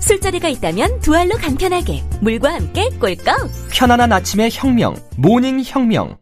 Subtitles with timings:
[0.00, 6.18] 술자리가 있다면 두 알로 간편하게 물과 함께 꿀꺽 편안한 아침의 혁명, 모닝 혁명.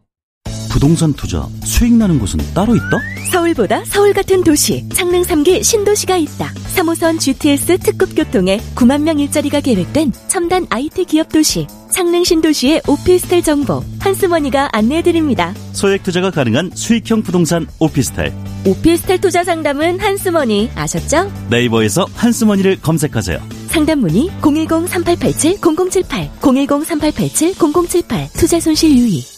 [0.77, 2.99] 부동산 투자 수익 나는 곳은 따로 있다?
[3.31, 9.59] 서울보다 서울 같은 도시 창릉 3기 신도시가 있다 3호선 GTX 특급 교통에 9만 명 일자리가
[9.61, 17.23] 계획된 첨단 IT 기업 도시 창릉 신도시의 오피스텔 정보 한스머니가 안내해드립니다 소액 투자가 가능한 수익형
[17.23, 18.31] 부동산 오피스텔
[18.67, 21.31] 오피스텔 투자 상담은 한스머니 아셨죠?
[21.49, 23.39] 네이버에서 한스머니를 검색하세요.
[23.69, 29.36] 상담 문의 010-3887-0078 010-3887-0078 투자 손실 유의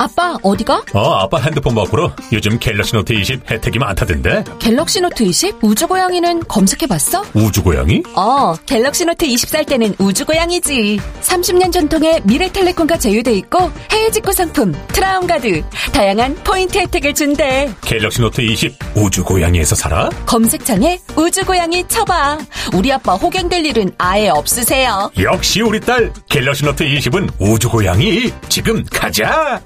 [0.00, 0.84] 아빠 어디가?
[0.94, 4.44] 어, 아빠 핸드폰 바꾸러 요즘 갤럭시 노트 20 혜택이 많다던데.
[4.58, 7.22] 갤럭시 노트 20 우주고양이는 검색해봤어?
[7.34, 8.02] 우주고양이?
[8.16, 10.98] 어, 갤럭시 노트 20 살 때는 우주고양이지.
[11.20, 17.70] 30년 전통의 미래텔레콤과 제휴돼 있고 해외 직구 상품, 트라운가드, 다양한 포인트 혜택을 준대.
[17.82, 20.08] 갤럭시 노트 20 우주고양이에서 사라?
[20.24, 22.38] 검색창에 우주고양이 쳐봐.
[22.72, 25.10] 우리 아빠 호갱될 일은 아예 없으세요.
[25.20, 28.32] 역시 우리 딸 갤럭시 노트 20은 우주고양이.
[28.48, 29.60] 지금 가자.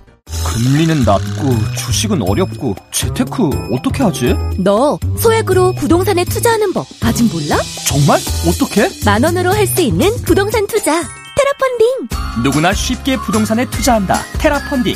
[0.54, 4.34] 금리는 낮고 주식은 어렵고 재테크 어떻게 하지?
[4.58, 7.58] 너 소액으로 부동산에 투자하는 법 아직 몰라?
[7.86, 8.18] 정말?
[8.48, 8.88] 어떻게?
[9.04, 10.92] 만 원으로 할 수 있는 부동산 투자
[11.36, 14.20] 테라펀딩 누구나 쉽게 부동산에 투자한다.
[14.38, 14.94] 테라펀딩.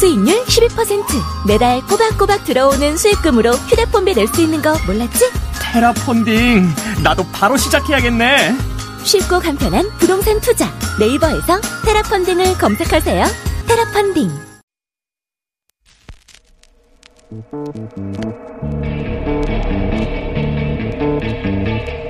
[0.00, 5.30] 수익률 12% 매달 꼬박꼬박 들어오는 수익금으로 휴대폰비 낼 수 있는 거 몰랐지?
[5.60, 6.68] 테라펀딩.
[7.02, 8.54] 나도 바로 시작해야겠네.
[9.04, 13.24] 쉽고 간편한 부동산 투자 네이버에서 테라펀딩을 검색하세요
[13.68, 14.45] 테라펀딩
[17.28, 17.50] Thank
[21.88, 22.05] you.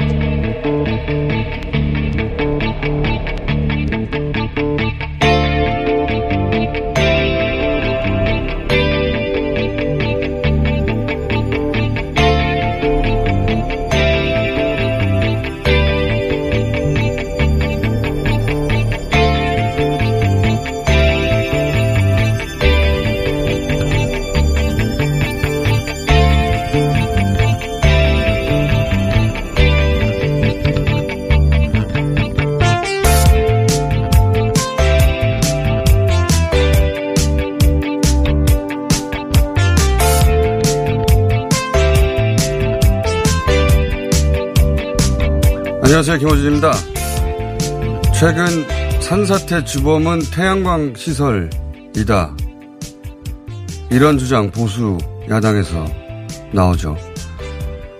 [45.86, 46.18] 안녕하세요.
[46.18, 46.72] 김호준입니다.
[48.18, 48.46] 최근
[49.00, 52.36] 산사태 주범은 태양광 시설이다.
[53.92, 54.98] 이런 주장 보수
[55.30, 55.86] 야당에서
[56.52, 56.96] 나오죠.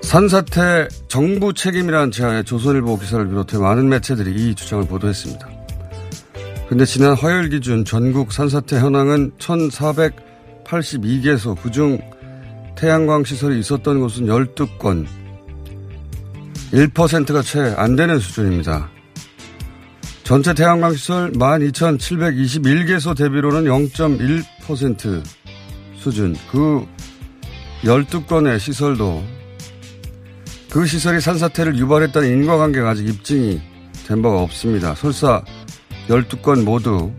[0.02, 5.48] 산사태 정부 책임이라는 제안에 조선일보 기사를 비롯해 많은 매체들이 이 주장을 보도했습니다.
[6.68, 12.00] 근데 지난 화요일 기준 전국 산사태 현황은 1482개소, 그중
[12.74, 15.06] 태양광 시설이 있었던 곳은 12건,
[16.72, 18.90] 1%가 채 안 되는 수준입니다.
[20.24, 25.22] 전체 태양광 시설 12,721개소 대비로는 0.1%
[25.96, 26.34] 수준.
[26.50, 26.84] 그
[27.84, 29.22] 12건의 시설도
[30.70, 33.60] 그 시설이 산사태를 유발했다는 인과관계가 아직 입증이
[34.08, 34.94] 된 바가 없습니다.
[34.94, 35.42] 설사
[36.08, 37.12] 12건 모두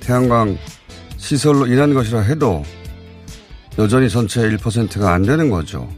[0.00, 0.56] 태양광
[1.18, 2.64] 시설로 인한 것이라 해도
[3.78, 5.88] 여전히 전체 1%가 안 되는 거죠.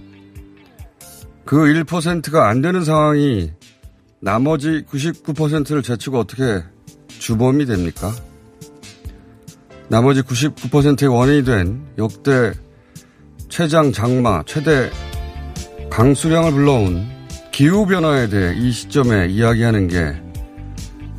[1.46, 3.52] 그 1%가 안 되는 상황이
[4.20, 6.64] 나머지 99%를 제치고 어떻게
[7.08, 8.12] 주범이 됩니까?
[9.88, 12.52] 나머지 99%의 원인이 된 역대
[13.48, 14.90] 최장 장마, 최대
[15.88, 17.06] 강수량을 불러온
[17.52, 20.20] 기후변화에 대해 이 시점에 이야기하는 게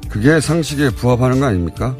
[0.10, 1.96] 그게 상식에 부합하는 거 아닙니까?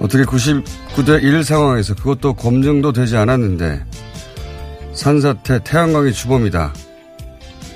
[0.00, 3.86] 어떻게 99대 1 상황에서 그것도 검증도 되지 않았는데
[4.92, 6.74] 산사태 태양광이 주범이다.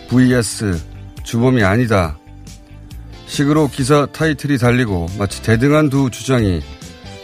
[0.09, 0.81] Vs
[1.25, 2.19] 주범이 아니다.
[3.27, 6.61] 식으로 기사 타이틀이 달리고 마치 대등한 두 주장이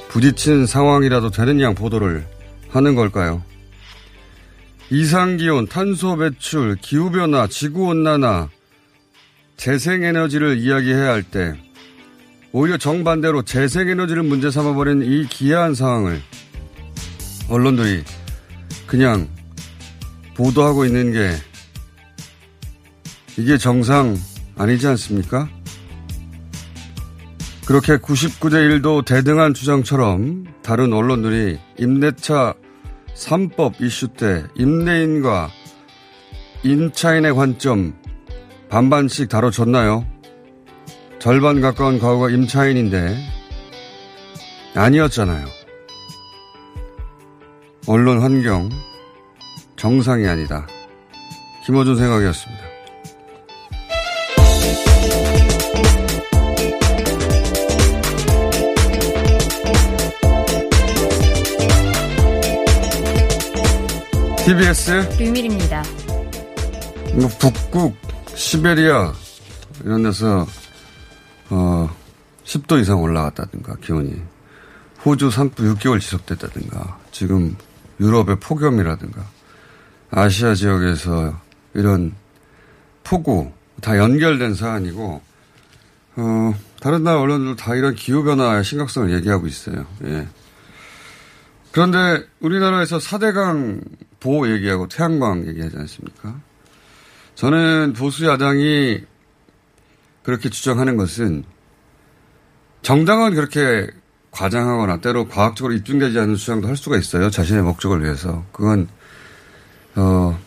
[0.09, 2.27] 부딪힌 상황이라도 되는 양 보도를
[2.69, 3.43] 하는 걸까요?
[4.91, 8.49] 이상기온, 탄소 배출, 기후변화, 지구온난화,
[9.57, 11.55] 재생에너지를 이야기해야 할 때
[12.53, 16.21] 오히려 정반대로 재생에너지를 문제 삼아버린 이 기이한 상황을
[17.49, 18.03] 언론들이
[18.87, 19.29] 그냥
[20.35, 21.37] 보도하고 있는 게
[23.39, 24.17] 이게 정상
[24.57, 25.49] 아니지 않습니까?
[27.67, 32.55] 그렇게 99대 1도 대등한 주장처럼 다른 언론들이 임대차
[33.15, 35.51] 3법 이슈 때 임대인과
[36.65, 37.95] 임차인의 관점
[38.69, 40.07] 반반씩 다뤄졌나요?
[41.19, 43.17] 절반 가까운 가구가 임차인인데
[44.75, 45.47] 아니었잖아요.
[47.87, 48.69] 언론 환경
[49.77, 50.67] 정상이 아니다.
[51.65, 52.70] 김호준 생각이었습니다.
[64.51, 65.85] TBS 류밀입니다.
[67.15, 67.95] 뭐 북극,
[68.35, 69.13] 시베리아
[69.85, 70.45] 이런 데서
[71.51, 71.89] 어
[72.43, 74.21] 10도 이상 올라갔다든가 기온이
[75.05, 77.57] 호주 상부 6개월 지속됐다든가 지금
[78.01, 79.25] 유럽의 폭염이라든가
[80.11, 81.41] 아시아 지역에서
[81.75, 82.17] 이런
[83.05, 85.23] 폭우 다 연결된 사안이고
[86.17, 89.87] 어 다른 나라 언론들도 다 이런 기후 변화의 심각성을 얘기하고 있어요.
[90.07, 90.27] 예.
[91.71, 96.41] 그런데 우리나라에서 4대강 보호 얘기하고 태양광 얘기하지 않습니까?
[97.35, 99.01] 저는 보수 야당이
[100.23, 101.45] 그렇게 주장하는 것은
[102.83, 103.91] 정당은 그렇게
[104.31, 107.31] 과장하거나 때로 과학적으로 입증되지 않는 주장도 할 수가 있어요.
[107.31, 108.45] 자신의 목적을 위해서.
[108.53, 108.89] 그건,
[109.97, 110.39] 어,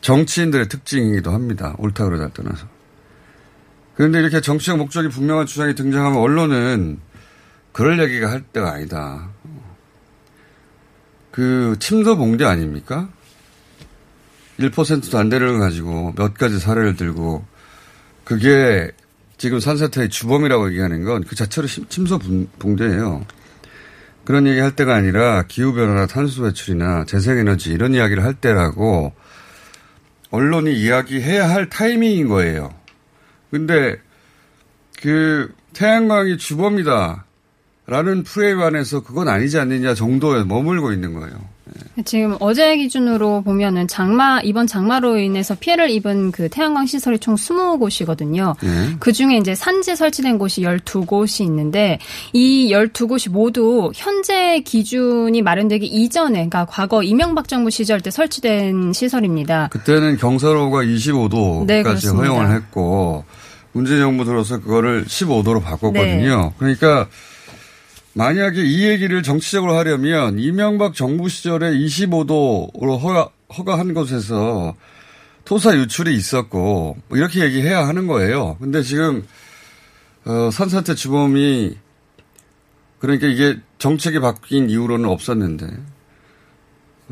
[0.00, 1.74] 정치인들의 특징이기도 합니다.
[1.78, 2.66] 옳다 그러다 떠나서.
[3.94, 7.00] 그런데 이렇게 정치적 목적이 분명한 주장이 등장하면 언론은
[7.72, 9.29] 그럴 얘기가 할 때가 아니다.
[11.30, 13.08] 그 침도 봉대 아닙니까?
[14.58, 17.44] 1%도 안 되는 걸 가지고 몇 가지 사례를 들고
[18.24, 18.90] 그게
[19.38, 22.18] 지금 산사태의 주범이라고 얘기하는 건 그 자체로 침소
[22.58, 23.24] 봉대예요.
[24.24, 29.14] 그런 얘기 할 때가 아니라 기후변화나 탄소 배출이나 재생에너지 이런 이야기를 할 때라고
[30.30, 32.72] 언론이 이야기해야 할 타이밍인 거예요.
[33.50, 33.96] 근데
[35.00, 37.24] 그 태양광이 주범이다.
[37.90, 41.34] 라는 프레임 안에서 그건 아니지 않느냐 정도에 머물고 있는 거예요.
[41.64, 42.04] 네.
[42.04, 48.54] 지금 어제 기준으로 보면은 장마 이번 장마로 인해서 피해를 입은 그 태양광 시설이 총 20곳이거든요.
[48.62, 48.96] 네.
[49.00, 51.98] 그 중에 이제 산지 설치된 곳이 12곳이 있는데
[52.32, 59.66] 이 12곳이 모두 현재 기준이 마련되기 이전에 그러니까 과거 이명박 정부 시절 때 설치된 시설입니다.
[59.72, 63.24] 그때는 경사로가 25도까지 네, 허용을 했고
[63.72, 66.40] 문재인 정부 들어서 그거를 15도로 바꿨거든요.
[66.40, 66.54] 네.
[66.56, 67.08] 그러니까
[68.14, 74.74] 만약에 이 얘기를 정치적으로 하려면 이명박 정부 시절에 25도로 허가, 허가한 곳에서
[75.44, 78.56] 토사 유출이 있었고 뭐 이렇게 얘기해야 하는 거예요.
[78.60, 79.24] 근데 지금
[80.24, 81.76] 어, 산사태 주범이
[82.98, 85.66] 그러니까 이게 정책이 바뀐 이후로는 없었는데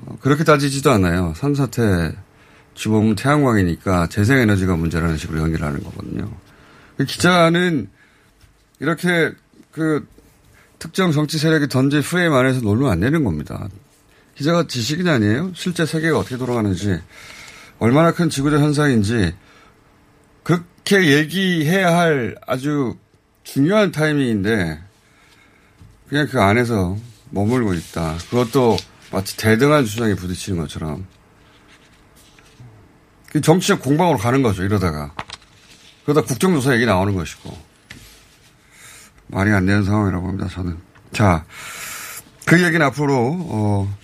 [0.02, 1.32] 어, 그렇게 따지지도 않아요.
[1.36, 2.12] 산사태
[2.74, 6.30] 주범은 태양광이니까 재생에너지가 문제라는 식으로 연결하는 거거든요.
[6.96, 7.88] 그 기자는
[8.80, 9.32] 이렇게
[9.72, 10.06] 그
[10.78, 13.68] 특정 정치 세력이 던진 프레임 안에서 놀면 안 되는 겁니다.
[14.36, 15.52] 기자가 지식인 아니에요?
[15.54, 17.00] 실제 세계가 어떻게 돌아가는지,
[17.78, 19.34] 얼마나 큰 지구적 현상인지,
[20.44, 22.96] 그렇게 얘기해야 할 아주
[23.42, 24.80] 중요한 타이밍인데,
[26.08, 26.96] 그냥 그 안에서
[27.30, 28.16] 머물고 있다.
[28.30, 28.76] 그것도
[29.10, 31.06] 마치 대등한 주장에 부딪히는 것처럼.
[33.42, 35.14] 정치적 공방으로 가는 거죠, 이러다가.
[36.04, 37.67] 그러다 국정조사 얘기 나오는 것이고.
[39.28, 40.76] 말이 안 되는 상황이라고 봅니다, 저는.
[41.12, 41.44] 자,
[42.46, 43.96] 그 얘기는 앞으로, 어,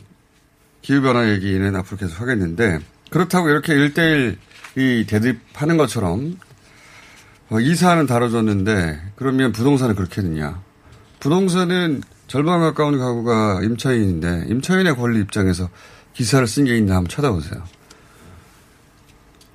[0.82, 2.78] 기후변화 얘기는 앞으로 계속 하겠는데,
[3.10, 6.38] 그렇다고 이렇게 일대일이 대립하는 것처럼,
[7.50, 10.62] 어, 이 사안은 다뤄졌는데, 그러면 부동산은 그렇게 했느냐.
[11.20, 15.68] 부동산은 절반 가까운 가구가 임차인인데, 임차인의 권리 입장에서
[16.14, 17.62] 기사를 쓴 게 있나 한번 찾아보세요.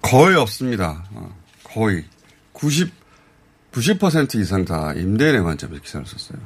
[0.01, 1.03] 거의 없습니다.
[1.11, 2.05] 어, 거의.
[2.53, 2.91] 90,
[3.71, 6.39] 90% 이상 다 임대인의 관점에서 기사를 썼어요.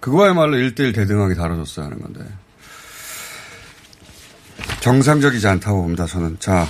[0.00, 2.20] 그거야말로 1대1 대등하게 다뤄줬어야 하는 건데.
[4.80, 6.38] 정상적이지 않다고 봅니다, 저는.
[6.38, 6.66] 자,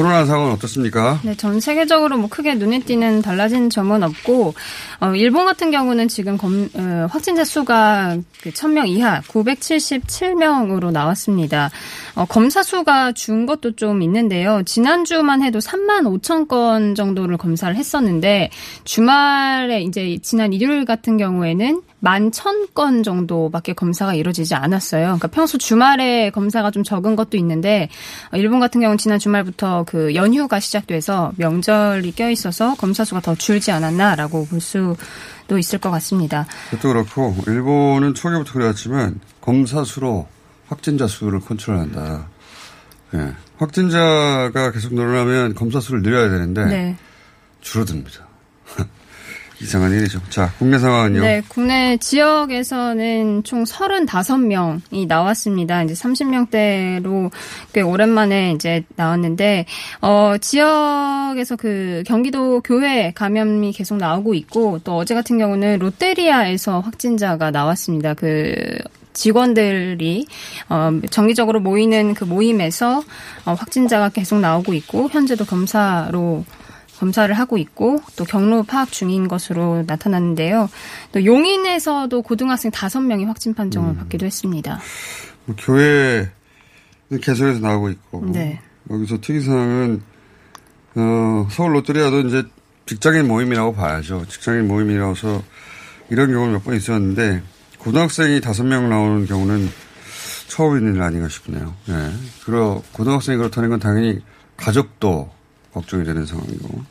[0.00, 1.20] 코로나 상황은 어떻습니까?
[1.22, 4.54] 네, 전 세계적으로 뭐 크게 눈에 띄는 달라진 점은 없고,
[5.00, 11.70] 어, 일본 같은 경우는 지금 검, 어, 확진자 수가 그 1000명 이하 977명으로 나왔습니다.
[12.14, 14.62] 어, 검사 수가 준 것도 좀 있는데요.
[14.64, 18.48] 지난주만 해도 3만 5천 건 정도를 검사를 했었는데,
[18.84, 25.04] 주말에 이제 지난 일요일 같은 경우에는 만 천 건 정도밖에 검사가 이루어지지 않았어요.
[25.04, 27.88] 그러니까 평소 주말에 검사가 좀 적은 것도 있는데
[28.32, 33.34] 어, 일본 같은 경우는 지난 주말부터 그 연휴가 시작돼서 명절이 껴 있어서 검사 수가 더
[33.34, 36.46] 줄지 않았나라고 볼 수도 있을 것 같습니다.
[36.70, 40.28] 그것도 그렇고 일본은 초기부터 그래왔지만 검사 수로
[40.68, 42.28] 확진자 수를 컨트롤한다.
[43.12, 43.34] 네.
[43.58, 46.96] 확진자가 계속 늘어나면 검사 수를 늘려야 되는데 네.
[47.60, 48.26] 줄어듭니다.
[49.60, 50.20] 이상한 일이죠.
[50.30, 51.20] 자, 국내 상황은요?
[51.20, 55.82] 네, 국내 지역에서는 총 35명이 나왔습니다.
[55.82, 57.30] 이제 30명대로
[57.72, 59.66] 꽤 오랜만에 이제 나왔는데,
[60.00, 67.50] 어, 지역에서 그 경기도 교회 감염이 계속 나오고 있고, 또 어제 같은 경우는 롯데리아에서 확진자가
[67.50, 68.14] 나왔습니다.
[68.14, 68.54] 그,
[69.12, 70.26] 직원들이
[70.68, 73.02] 어, 정기적으로 모이는 그 모임에서
[73.44, 76.44] 어, 확진자가 계속 나오고 있고 현재도 검사로
[77.00, 80.68] 검사를 하고 있고 또 경로 파악 중인 것으로 나타났는데요.
[81.12, 83.96] 또 용인에서도 고등학생 5명이 확진 판정을 음.
[83.96, 84.78] 받기도 했습니다.
[85.46, 86.30] 뭐 교회
[87.22, 88.60] 계속해서 나오고 있고 네.
[88.90, 90.02] 여기서 특이사항은
[90.96, 92.42] 어, 서울 롯데리아도 이제
[92.84, 94.26] 직장인 모임이라고 봐야죠.
[94.28, 95.42] 직장인 모임이라서
[96.10, 97.42] 이런 경우는 몇 번 있었는데
[97.78, 99.70] 고등학생이 다섯 명 나오는 경우는
[100.48, 101.74] 처음 있는 일 아닌가 싶네요.
[101.88, 102.10] 예.
[102.44, 104.18] 그러, 고등학생이 그렇다는 건 당연히
[104.58, 105.30] 가족도
[105.72, 106.82] 걱정이 되는 상황이고.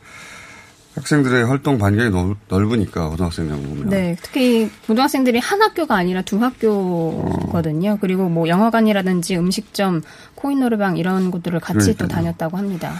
[0.96, 3.88] 학생들의 활동 반경이 넓, 으니까 고등학생 정도면.
[3.88, 7.92] 네, 특히 고등학생들이 한 학교가 아니라 두 학교거든요.
[7.92, 7.98] 어.
[8.00, 10.02] 그리고 뭐 영화관이라든지 음식점,
[10.34, 12.08] 코인 노래방 이런 곳들을 같이 그러니까요.
[12.08, 12.94] 또 다녔다고 합니다.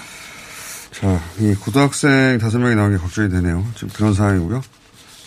[0.92, 3.64] 자, 이 고등학생 다섯 명이 나온 게 걱정이 되네요.
[3.74, 4.62] 지금 그런 상황이고요.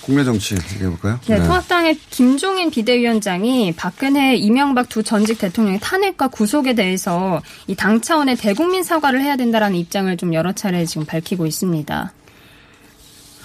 [0.05, 1.19] 국내 정치 얘기해볼까요?
[1.27, 1.45] 네, 네.
[1.45, 8.83] 통합당의 김종인 비대위원장이 박근혜, 이명박 두 전직 대통령의 탄핵과 구속에 대해서 이 당 차원의 대국민
[8.83, 12.13] 사과를 해야 된다라는 입장을 좀 여러 차례 지금 밝히고 있습니다.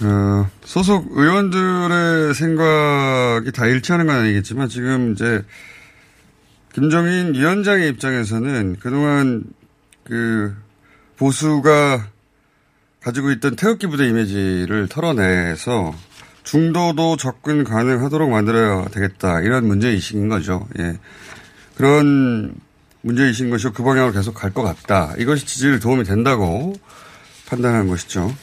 [0.01, 5.43] 어, 소속 의원들의 생각이 다 일치하는 건 아니겠지만 지금 이제
[6.73, 9.43] 김종인 위원장의 입장에서는 그동안
[10.05, 10.55] 그
[11.17, 12.07] 보수가
[13.01, 15.93] 가지고 있던 태극기 부대 이미지를 털어내서
[16.49, 19.41] 중도도 접근 가능하도록 만들어야 되겠다.
[19.41, 20.67] 이런 문제의식인 거죠.
[20.79, 20.97] 예.
[21.75, 22.55] 그런
[23.01, 25.13] 문제의식인 것이고 그 방향으로 계속 갈 것 같다.
[25.19, 26.73] 이것이 지지를 도움이 된다고
[27.47, 28.33] 판단한 것이죠.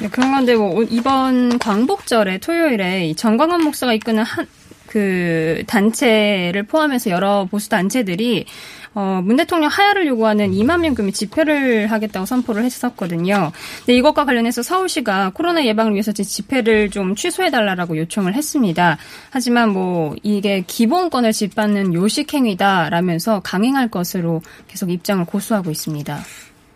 [0.00, 4.46] 네, 그런 건데 뭐 이번 광복절에 토요일에 정광훈 목사가 이끄는 한
[4.86, 8.46] 그 단체를 포함해서 여러 보수 단체들이
[8.94, 13.50] 어, 문 대통령 하야를 요구하는 2만 명금의 집회를 하겠다고 선포를 했었거든요.
[13.80, 18.96] 근데 이것과 관련해서 서울시가 코로나 예방을 위해서 집회를 좀 취소해달라고 요청을 했습니다.
[19.30, 26.20] 하지만 뭐 이게 기본권을 짓밟는 요식행위다라면서 강행할 것으로 계속 입장을 고수하고 있습니다.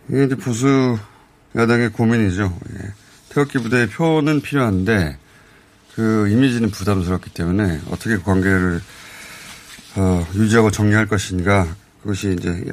[0.08, 0.98] 이게 이제 보수
[1.56, 2.58] 야당의 고민이죠.
[2.74, 2.88] 예.
[3.28, 5.18] 태극기 부대의 표는 필요한데
[5.94, 8.80] 그 이미지는 부담스럽기 때문에 어떻게 그 관계를
[9.96, 11.66] 어, 유지하고 정리할 것인가
[12.02, 12.64] 그것이 이제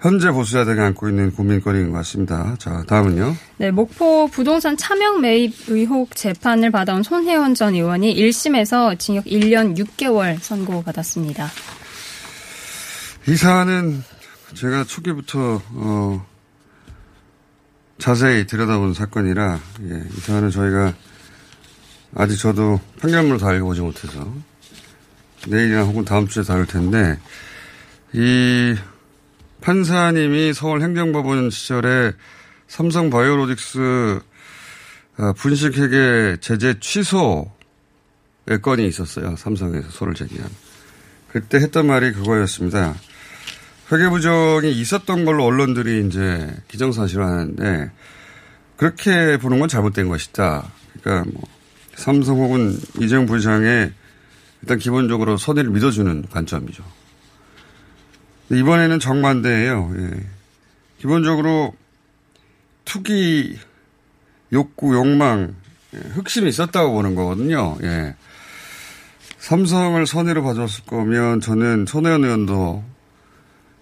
[0.00, 2.54] 현재 보수자들이 안고 있는 고민거리인 것 같습니다.
[2.58, 3.34] 자, 다음은요.
[3.56, 10.38] 네, 목포 부동산 차명 매입 의혹 재판을 받아온 손혜원 전 의원이 1심에서 징역 1년 6개월
[10.40, 11.48] 선고받았습니다.
[13.26, 14.04] 이 사안은
[14.54, 16.26] 제가 초기부터 어,
[17.98, 19.58] 자세히 들여다본 사건이라
[19.90, 20.94] 예, 이 사안은 저희가
[22.14, 24.32] 아직 저도 판결문을 다 읽어보지 못해서
[25.46, 27.18] 내일이나 혹은 다음 주에 다룰 텐데
[28.14, 28.74] 이
[29.60, 32.12] 판사님이 서울행정법원 시절에
[32.66, 34.20] 삼성 바이오로직스
[35.18, 37.48] 어, 분식회계 제재 취소의
[38.62, 39.36] 건이 있었어요.
[39.36, 40.48] 삼성에서 소를 제기한.
[41.28, 42.94] 그때 했던 말이 그거였습니다.
[43.90, 47.90] 회계부정이 있었던 걸로 언론들이 이제 기정사실화하는데
[48.76, 50.70] 그렇게 보는 건 잘못된 것이다.
[51.00, 51.42] 그러니까 뭐
[51.96, 53.92] 삼성 혹은 이재용 부장의
[54.62, 56.84] 일단 기본적으로 선의를 믿어주는 관점이죠.
[58.50, 59.92] 이번에는 정반대예요.
[59.96, 60.10] 예.
[60.98, 61.74] 기본적으로
[62.84, 63.58] 투기
[64.52, 65.54] 욕구, 욕망,
[65.94, 67.76] 예, 흑심이 있었다고 보는 거거든요.
[67.82, 68.14] 예.
[69.38, 72.84] 삼성을 선의로 봐줬을 거면 저는 손혜원 의원도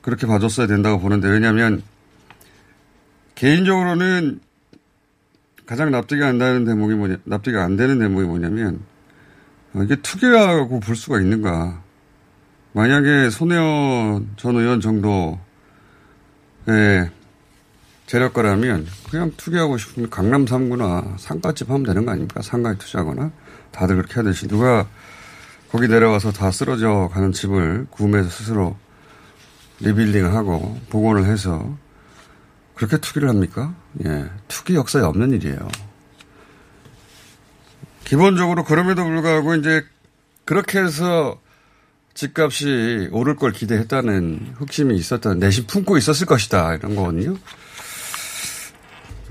[0.03, 1.83] 그렇게 봐줬어야 된다고 보는데 왜냐하면
[3.35, 4.41] 개인적으로는
[5.67, 8.81] 가장 납득이 안 되는 대목이 뭐냐, 납득이 안 되는 대목이 뭐냐면
[9.75, 11.83] 어, 이게 투기라고 볼 수가 있는가.
[12.77, 15.39] 만약에 손혜원 전 의원 정도의
[18.05, 22.43] 재력가라면 그냥 투기하고 싶으면 강남 3구나 상가집 하면 되는 거 아닙니까?
[22.43, 23.33] 상가에 투자하거나
[23.71, 24.87] 다들 그렇게 하듯이 누가
[25.71, 28.77] 거기 내려가서 다 쓰러져 가는 집을 구매해서 스스로
[29.81, 31.79] 리빌딩하고 복원을 해서
[32.75, 33.75] 그렇게 투기를 합니까?
[34.05, 34.27] 예.
[34.49, 35.67] 투기 역사에 없는 일이에요.
[38.05, 39.83] 기본적으로 그럼에도 불구하고 이제
[40.45, 41.41] 그렇게 해서
[42.17, 47.37] 집값이 오를 걸 기대했다는 흑심이 있었던 내심 품고 있었을 것이다 이런 거거든요.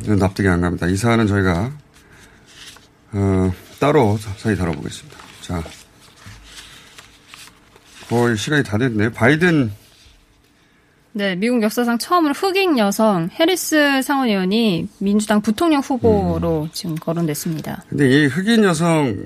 [0.05, 0.85] 납득이 안 갑니다.
[0.87, 1.71] 이 사안은 저희가
[3.13, 5.17] 어, 따로 자세히 다뤄보겠습니다.
[5.41, 5.63] 자,
[8.07, 9.11] 거의 시간이 다 됐네요.
[9.11, 9.71] 바이든
[11.13, 16.69] 네, 미국 역사상 처음으로 흑인 여성 해리스 상원의원이 민주당 부통령 후보로 음.
[16.71, 17.85] 지금 거론됐습니다.
[17.89, 19.25] 근데 이 흑인 여성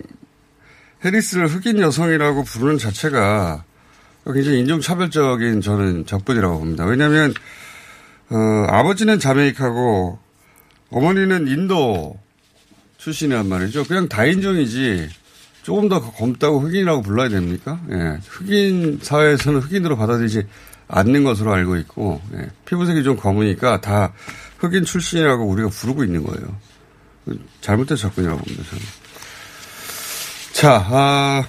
[1.04, 3.64] 해리스를 흑인 여성이라고 부르는 자체가
[4.26, 6.86] 굉장히 인종차별적인 저는 적분이라고 봅니다.
[6.86, 7.34] 왜냐하면
[8.30, 8.36] 어,
[8.68, 10.20] 아버지는 자메이카고
[10.92, 12.20] 어머니는 인도
[12.98, 13.86] 출신이란 말이죠.
[13.86, 15.10] 그냥 다인종이지
[15.64, 17.80] 조금 더 검다고 흑인이라고 불러야 됩니까?
[17.92, 18.20] 예.
[18.28, 20.44] 흑인 사회에서는 흑인으로 받아들이지
[20.88, 22.50] 않는 것으로 알고 있고 예.
[22.66, 24.14] 피부색이 좀 검으니까 다
[24.58, 26.56] 흑인 출신이라고 우리가 부르고 있는 거예요.
[27.62, 28.64] 잘못된 접근이라고 봅니다.
[28.70, 29.09] 저는.
[30.60, 31.48] 자, 아,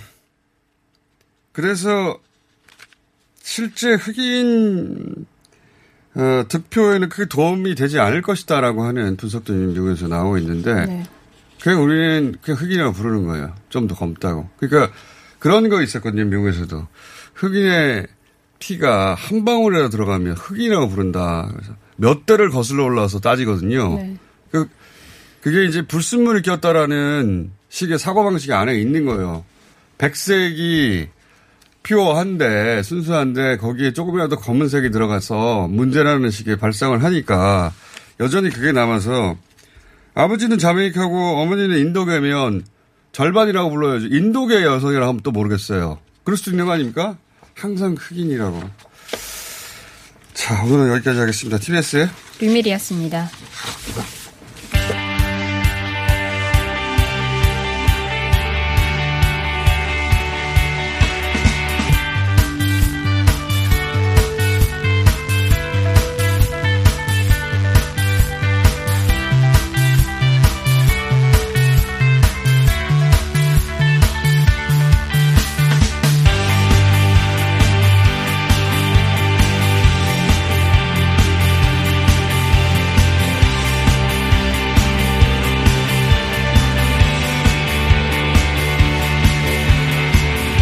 [1.51, 2.17] 그래서
[3.43, 5.27] 실제 흑인
[6.15, 11.03] 어, 득표에는 크게 도움이 되지 않을 것이다라고 하는 분석도 미국에서 나오고 있는데 네.
[11.61, 13.53] 그냥 우리는 그냥 흑인이라고 부르는 거예요.
[13.69, 14.49] 좀 더 검다고.
[14.59, 14.95] 그러니까
[15.41, 16.27] 그런 거 있었거든요.
[16.27, 16.87] 미국에서도
[17.35, 18.07] 흑인의
[18.61, 21.49] 피가 한 방울이라도 들어가면 흑인이라고 부른다.
[21.53, 23.97] 그래서 몇 대를 거슬러 올라와서 따지거든요.
[23.97, 24.17] 네.
[24.53, 24.69] 그,
[25.41, 29.45] 그게 이제 불순물을 꼈다라는 식의 사고방식이 안에 있는 거예요.
[29.99, 31.09] 백색이
[31.83, 37.73] 퓨어한데 순수한데 거기에 조금이라도 검은색이 들어가서 문제라는 식의 발상을 하니까
[38.21, 39.37] 여전히 그게 남아서
[40.15, 42.65] 아버지는 자메이카고 어머니는 인도계면
[43.13, 44.07] 절반이라고 불러야죠.
[44.07, 45.99] 인도계 여성이라 하면 또 모르겠어요.
[46.25, 47.17] 그럴 수도 있는 거 아닙니까?
[47.55, 48.63] 항상 흑인이라고.
[50.35, 51.59] 자, 오늘은 여기까지 하겠습니다.
[51.59, 52.09] TBS의
[52.41, 53.31] 류밀이었습니다.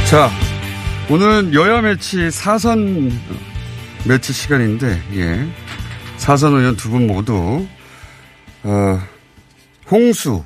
[0.08, 0.30] 자,
[1.10, 3.10] 오늘은 여야 매치 사선
[4.06, 5.46] 매치 시간인데, 예.
[6.16, 7.66] 사선 의원 두 분 모두,
[8.62, 9.00] 어,
[9.90, 10.44] 홍수,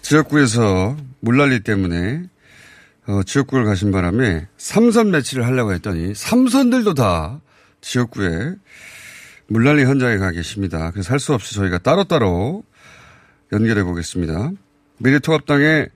[0.00, 2.22] 지역구에서 물난리 때문에,
[3.06, 7.40] 어, 지역구를 가신 바람에 삼선 매치를 하려고 했더니, 삼선들도 다
[7.82, 8.54] 지역구에
[9.48, 10.90] 물난리 현장에 가 계십니다.
[10.92, 12.64] 그래서 할 수 없이 저희가 따로따로
[13.52, 14.52] 연결해 보겠습니다.
[14.98, 15.88] 미래통합당의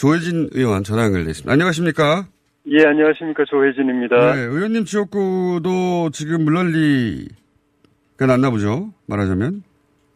[0.00, 1.52] 조혜진 의원 전화 연결돼 있습니다.
[1.52, 2.24] 안녕하십니까?
[2.68, 3.44] 예, 안녕하십니까.
[3.44, 4.34] 조혜진입니다.
[4.34, 8.94] 네, 의원님 지역구도 지금 물난리가 났나 보죠?
[9.06, 9.62] 말하자면.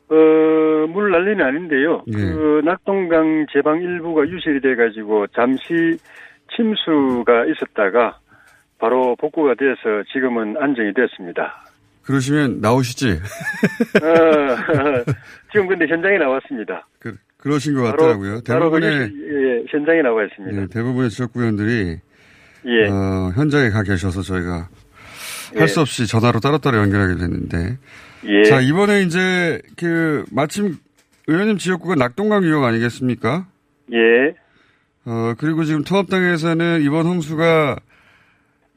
[0.08, 0.14] 어,
[0.88, 2.02] 물 난리는 아닌데요.
[2.06, 2.12] 예.
[2.12, 5.98] 그 낙동강 제방 일부가 유실이 돼가지고 잠시
[6.56, 8.18] 침수가 있었다가
[8.78, 11.62] 바로 복구가 돼서 지금은 안정이 됐습니다.
[12.04, 13.10] 그러시면 나오시지?
[13.10, 13.14] 어,
[15.52, 16.86] 지금 근데 현장에 나왔습니다.
[17.00, 17.14] 그,
[17.44, 18.40] 그러신 것 같더라고요.
[18.40, 20.62] 대부분의 예, 현장에 나와 있습니다.
[20.62, 21.98] 예, 대부분의 지역구의원들이
[22.66, 22.88] 예.
[22.88, 24.70] 어, 현장에 가 계셔서 저희가
[25.54, 25.58] 예.
[25.58, 27.76] 할수 없이 전화로 따로따로 연결하게 됐는데
[28.24, 28.44] 예.
[28.44, 30.76] 자 이번에 이제 그 마침
[31.26, 33.46] 의원님 지역구가 낙동강 유역 아니겠습니까?
[33.92, 34.34] 예.
[35.04, 37.76] 어 그리고 지금 통합당에서는 이번 홍수가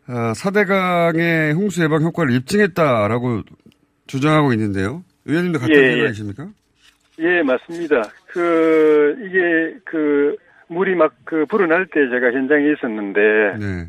[0.09, 3.43] 어, 4대강의 홍수 예방 효과를 입증했다라고
[4.07, 5.05] 주장하고 있는데요.
[5.23, 6.49] 의원님도 같은 예, 생각이십니까?
[7.19, 8.03] 예, 맞습니다.
[8.27, 10.35] 그, 이게, 그,
[10.67, 13.21] 물이 막, 그, 불어날 때 제가 현장에 있었는데,
[13.57, 13.87] 네.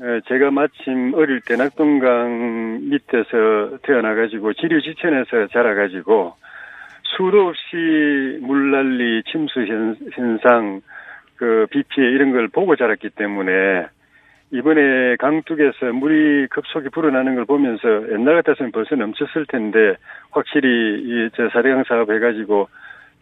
[0.00, 6.36] 어, 제가 마침 어릴 때 낙동강 밑에서 태어나가지고 지류지천에서 자라가지고
[7.02, 10.80] 수도 없이 물난리, 침수 현, 현상,
[11.34, 13.88] 그, 비 피해 이런 걸 보고 자랐기 때문에
[14.50, 19.96] 이번에 강둑에서 물이 급속히 불어나는 걸 보면서 옛날 같았으면 벌써 넘쳤을 텐데
[20.30, 22.68] 확실히 이저 사대강 사업 해가지고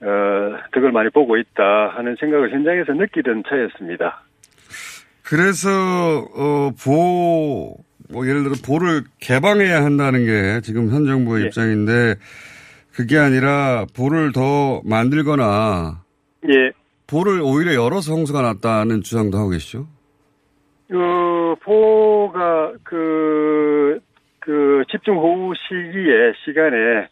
[0.02, 4.22] 어 덕을 많이 보고 있다 하는 생각을 현장에서 느끼던 차였습니다.
[5.24, 5.68] 그래서
[6.34, 7.76] 어보
[8.10, 11.46] 뭐 예를 들어 보를 개방해야 한다는 게 지금 현 정부의 예.
[11.46, 12.14] 입장인데
[12.92, 16.02] 그게 아니라 보를 더 만들거나
[16.48, 16.70] 예.
[17.08, 19.88] 보를 오히려 열어서 홍수가 났다는 주장도 하고 계시죠?
[20.88, 24.00] 그, 보가, 그,
[24.38, 27.08] 그, 집중 호우 시기에, 시간에,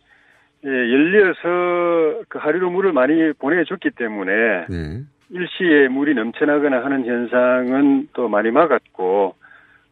[0.64, 5.00] 예, 열려서 그 하류로 물을 많이 보내줬기 때문에, 네.
[5.30, 9.34] 일시에 물이 넘쳐나거나 하는 현상은 또 많이 막았고,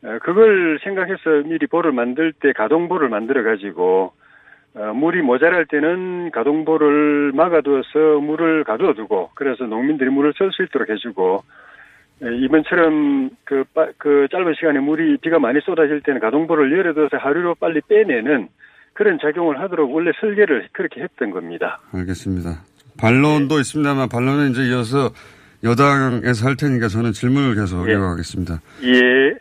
[0.05, 4.12] 어, 그걸 생각해서 미리 보를 만들 때 가동보를 만들어 가지고,
[4.75, 11.42] 어, 물이 모자랄 때는 가동보를 막아두어서 물을 가두어두고, 그래서 농민들이 물을 쓸 수 있도록 해주고,
[11.42, 11.62] 예,
[12.23, 13.65] 이번처럼 그,
[13.99, 18.49] 그 짧은 시간에 물이 비가 많이 쏟아질 때는 가동보를 열어둬서 하루로 빨리 빼내는
[18.93, 21.81] 그런 작용을 하도록 원래 설계를 그렇게 했던 겁니다.
[21.93, 22.61] 알겠습니다.
[22.99, 23.61] 반론도 네.
[23.63, 25.11] 있습니다만 반론은 이제 이어서
[25.65, 27.93] 여당에서 할 테니까 저는 질문을 계속 예.
[27.93, 28.61] 이어가겠습니다.
[28.85, 29.35] 예.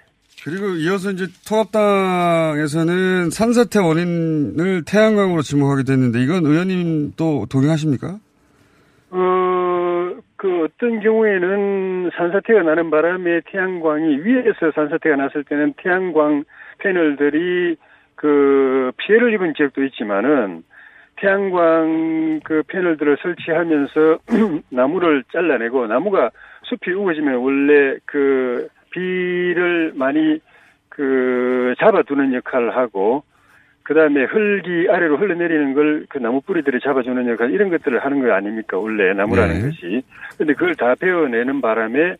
[0.44, 8.18] 그리고 이어서 이제 통합당에서는 산사태 원인을 태양광으로 지목하게 됐는데 이건 의원님 또 동의하십니까?
[9.12, 9.18] 어,
[10.42, 16.46] 그 어떤 경우에는 산사태가 나는 바람에 태양광이 위에서 산사태가 났을 때는 태양광
[16.80, 17.76] 패널들이
[18.16, 20.64] 그 피해를 입은 지역도 있지만은
[21.18, 24.18] 태양광 그 패널들을 설치하면서
[24.72, 26.32] 나무를 잘라내고 나무가
[26.64, 30.40] 숲이 우거지면 원래 그 비를 많이
[30.90, 33.22] 그 잡아두는 역할을 하고
[33.84, 38.32] 그 다음에 흙이 아래로 흘러내리는 걸 그 나무 뿌리들이 잡아주는 역할 이런 것들을 하는 거
[38.34, 39.62] 아닙니까 원래 나무라는 네.
[39.70, 40.04] 것이
[40.38, 42.16] 근데 그걸 다 베어내는 바람에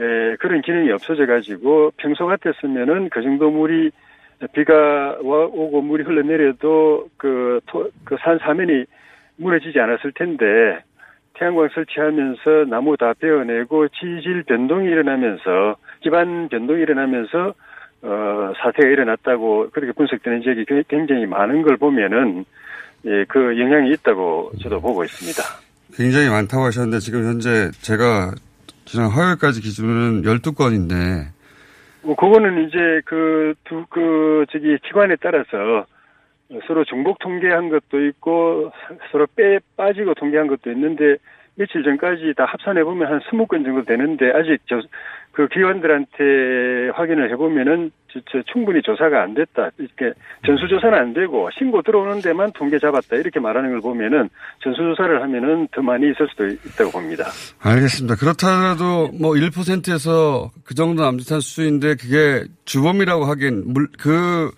[0.00, 3.90] 에, 그런 기능이 없어져 가지고 평소 같았으면은 그 정도 물이
[4.52, 8.84] 비가 와, 오고 물이 흘러내려도 그, 토, 그 산 사면이
[9.36, 10.78] 무너지지 않았을 텐데
[11.34, 17.54] 태양광 설치하면서 나무 다 베어내고 지질 변동이 일어나면서 기반 변동이 일어나면서
[18.02, 22.44] 어, 사태가 일어났다고 그렇게 분석되는 지역이 굉장히 많은 걸 보면은
[23.04, 25.42] 예, 그 영향이 있다고 저도 보고 있습니다.
[25.94, 28.32] 굉장히 많다고 하셨는데 지금 현재 제가
[28.84, 31.26] 지난 화요일까지 기준으로는 12건인데
[32.02, 35.86] 뭐 그거는 이제 그 두그 그 저기 기관에 따라서
[36.66, 38.72] 서로 중복 통계한 것도 있고
[39.12, 41.16] 서로 빼 빠지고 통계한 것도 있는데
[41.58, 44.80] 며칠 전까지 다 합산해 보면 한 20건 정도 되는데 아직 저
[45.38, 47.92] 그 기관들한테 확인을 해 보면은
[48.52, 49.70] 충분히 조사가 안 됐다.
[49.78, 50.12] 이렇게
[50.44, 53.14] 전수조사는 안 되고 신고 들어오는 데만 통계 잡았다.
[53.14, 54.28] 이렇게 말하는 걸 보면은
[54.64, 57.26] 전수조사를 하면은 더 많이 있을 수도 있다고 봅니다.
[57.60, 58.16] 알겠습니다.
[58.16, 64.50] 그렇다라도 뭐 1%에서 그 정도 남짓한 수준인데 그게 주범이라고 하긴 그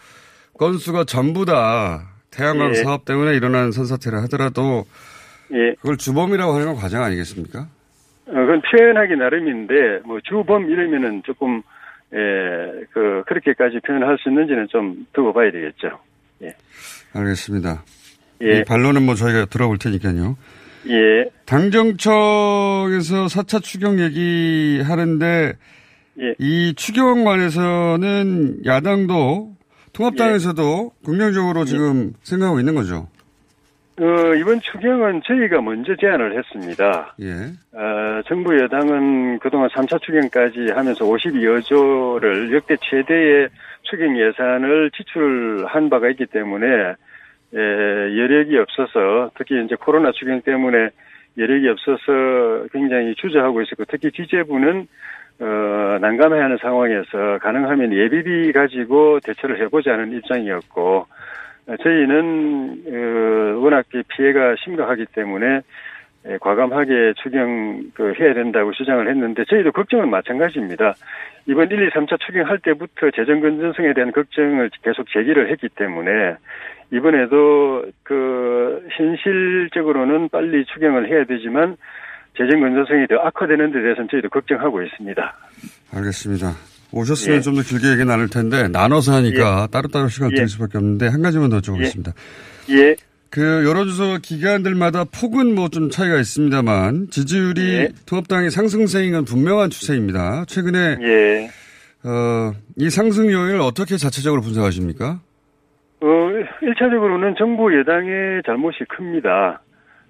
[0.59, 2.75] 건수가 전부 다 태양광 예.
[2.77, 4.85] 사업 때문에 일어난 선사태를 하더라도
[5.53, 5.75] 예.
[5.75, 7.61] 그걸 주범이라고 하는 건 과장 아니겠습니까?
[8.27, 11.63] 어, 그건 표현하기 나름인데 뭐 주범 이러면은 조금
[12.13, 16.01] 예, 그 그렇게까지 표현할 수 있는지는 좀 두고 봐야 되겠죠.
[16.43, 16.55] 예.
[17.13, 17.85] 알겠습니다.
[18.43, 18.59] 예.
[18.59, 20.37] 이 반론은 뭐 저희가 들어볼 테니까요.
[20.89, 21.31] 예.
[21.45, 25.53] 당정청에서 4차 추경 얘기 하는데
[26.21, 26.35] 예.
[26.39, 29.55] 이 추경관에서는 야당도
[29.93, 31.07] 통합당에서도 예.
[31.07, 32.19] 긍정적으로 지금 예.
[32.23, 33.09] 생각하고 있는 거죠.
[34.01, 37.15] 어, 이번 추경은 저희가 먼저 제안을 했습니다.
[37.21, 37.33] 예.
[37.77, 43.51] 어, 정부 여당은 그동안 3차 추경까지 하면서 52여 조를 역대 최대의
[43.83, 46.67] 추경 예산을 지출한 바가 있기 때문에
[47.53, 50.89] 예, 여력이 없어서 특히 이제 코로나 추경 때문에
[51.37, 54.89] 여력이 없어서 굉장히 주저하고 있었고 특히 기재부는
[55.41, 61.07] 어, 난감해하는 상황에서 가능하면 예비비 가지고 대처를 해보자는 입장이었고
[61.67, 65.61] 저희는 어, 워낙 피해가 심각하기 때문에
[66.29, 70.95] 예, 과감하게 추경 그 해야 된다고 주장을 했는데 저희도 걱정은 마찬가지입니다.
[71.47, 76.37] 이번 1, 2, 3차 추경할 때부터 재정 건전성에 대한 걱정을 계속 제기를 했기 때문에
[76.93, 81.77] 이번에도 그 현실적으로는 빨리 추경을 해야 되지만
[82.37, 85.35] 재정 건전성이 더 악화되는 데 대해서는 저희도 걱정하고 있습니다.
[85.95, 86.70] 알겠습니다.
[86.93, 87.41] 오셨으면 예.
[87.41, 89.71] 좀더 길게 얘기 나눌 텐데 나눠서 하니까 예.
[89.71, 90.47] 따로따로 시간 드릴 예.
[90.47, 92.13] 수밖에 없는데 한 가지만 더 여쭤보겠습니다.
[92.71, 92.75] 예.
[92.77, 92.97] 예.
[93.31, 97.89] 그 여론조사 기관들마다 폭은 뭐 좀 차이가 있습니다만 지지율이 예.
[98.07, 100.45] 통합당이 상승세인 건 분명한 추세입니다.
[100.49, 101.51] 최근에 예.
[102.03, 105.21] 어, 이 상승 요인을 어떻게 자체적으로 분석하십니까?
[106.01, 109.61] 어, 1차적으로는 정부 여당의 잘못이 큽니다.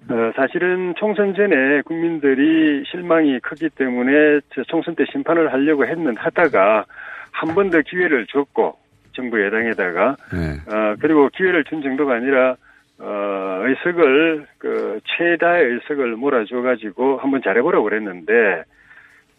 [0.09, 6.85] 어, 사실은 총선 전에 국민들이 실망이 크기 때문에 총선 때 심판을 하려고 했는 하다가
[7.31, 8.77] 한 번 더 기회를 줬고
[9.13, 10.73] 정부 여당에다가 네.
[10.73, 12.55] 어, 그리고 기회를 준 정도가 아니라
[12.99, 18.63] 어, 의석을 그 최다의 의석을 몰아줘 가지고 한번 잘해보라고 그랬는데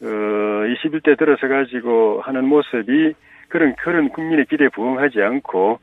[0.03, 3.15] 어, 21대 들어서 가지고 하는 모습이
[3.49, 5.79] 그런 그런 국민의 기대에 부응하지 않고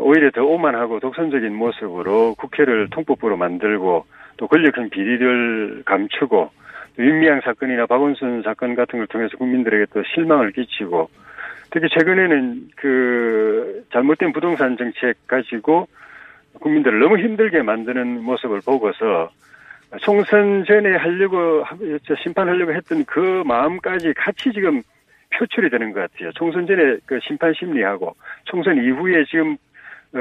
[0.00, 4.06] 오히려 더 오만하고 독선적인 모습으로 국회를 통법부로 만들고
[4.36, 6.50] 또 권력형 비리를 감추고
[6.96, 11.08] 또 윤미향 사건이나 박원순 사건 같은 걸 통해서 국민들에게 또 실망을 끼치고
[11.70, 15.86] 특히 최근에는 그 잘못된 부동산 정책 가지고
[16.54, 19.30] 국민들을 너무 힘들게 만드는 모습을 보고서
[20.00, 21.64] 총선 전에 하려고
[22.22, 24.82] 심판하려고 했던 그 마음까지 같이 지금
[25.30, 26.32] 표출이 되는 것 같아요.
[26.32, 29.67] 총선 전에 그 심판 심리하고 총선 이후에 지금 어,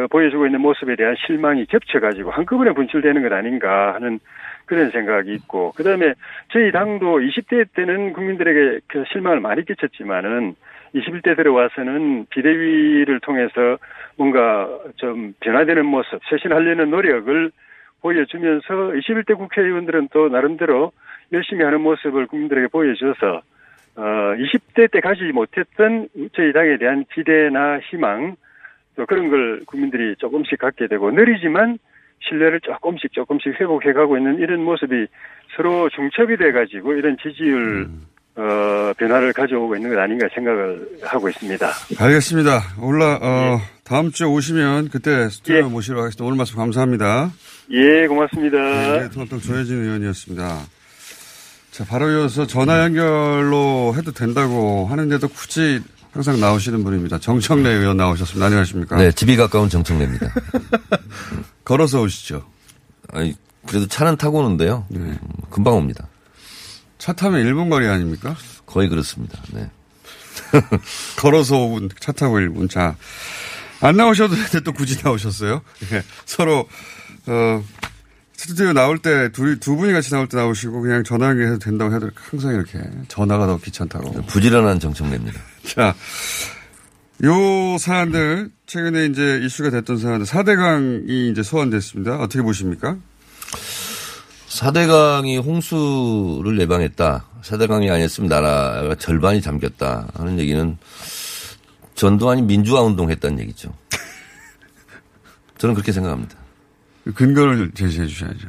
[0.09, 4.19] 보여주고 있는 모습에 대한 실망이 겹쳐가지고 한꺼번에 분출되는 것 아닌가 하는
[4.65, 6.13] 그런 생각이 있고 그다음에
[6.51, 10.55] 저희 당도 20대 때는 국민들에게 그 실망을 많이 끼쳤지만은
[10.93, 13.77] 21대 들어와서는 비대위를 통해서
[14.17, 17.51] 뭔가 좀 변화되는 모습, 쇄신하려는 노력을
[18.01, 20.91] 보여주면서 21대 국회의원들은 또 나름대로
[21.31, 23.41] 열심히 하는 모습을 국민들에게 보여줘서
[23.95, 28.46] 어 20대 때 가지지 못했던 저희 당에 대한 기대나 희망 또
[29.05, 31.77] 그런 걸 국민들이 조금씩 갖게 되고 느리지만
[32.27, 35.07] 신뢰를 조금씩 조금씩 회복해 가고 있는 이런 모습이
[35.55, 38.01] 서로 중첩이 돼 가지고 이런 지지율 음.
[38.35, 41.67] 어, 변화를 가져오고 있는 것 아닌가 생각을 하고 있습니다.
[41.99, 42.61] 알겠습니다.
[42.81, 43.77] 올라 어, 예.
[43.83, 45.61] 다음 주에 오시면 그때 스튜디오 예.
[45.63, 46.23] 모시러 가겠습니다.
[46.23, 47.31] 오늘 말씀 감사합니다.
[47.71, 48.57] 예, 고맙습니다.
[48.57, 50.59] 네, 통합당 조혜진 의원이었습니다.
[51.71, 55.79] 자, 바로 이어서 전화 연결로 해도 된다고 하는데도 굳이
[56.17, 57.19] 항상 나오시는 분입니다.
[57.19, 58.47] 정청래 의원 나오셨습니다.
[58.47, 58.95] 안녕하십니까?
[58.97, 60.33] 네, 집이 가까운 정청래입니다.
[61.63, 62.43] 걸어서 오시죠.
[63.13, 63.35] 아니,
[63.67, 64.87] 그래도 차는 타고 오는데요.
[64.89, 64.97] 네.
[64.97, 65.19] 음,
[65.51, 66.07] 금방 옵니다.
[66.97, 68.35] 차 타면 1분 거리 아닙니까?
[68.65, 69.39] 거의 그렇습니다.
[69.53, 69.69] 네.
[71.21, 72.67] 걸어서 5분, 차 타고 1분.
[72.67, 72.95] 자,
[73.79, 75.61] 안 나오셔도 되는데 또 굳이 나오셨어요.
[75.91, 76.03] 예.
[76.25, 76.67] 서로,
[77.27, 77.63] 어,
[78.35, 82.09] 스튜디오 나올 때 둘이, 두 분이 같이 나올 때 나오시고 그냥 전화 연결해도 된다고 해도
[82.15, 84.23] 항상 이렇게 전화가 더 귀찮다고.
[84.23, 85.39] 부지런한 정청래입니다.
[85.67, 85.93] 자,
[87.23, 92.17] 요 사안들, 최근에 이제 이슈가 됐던 사안들, 4대강이 이제 소환됐습니다.
[92.19, 92.97] 어떻게 보십니까?
[94.47, 97.25] 4대강이 홍수를 예방했다.
[97.43, 100.77] 4대강이 아니었으면 나라가 절반이 잠겼다 하는 얘기는
[101.95, 103.73] 전두환이 민주화 운동 했다는 얘기죠.
[105.57, 106.37] 저는 그렇게 생각합니다.
[107.13, 108.47] 근거를 제시해 주셔야죠.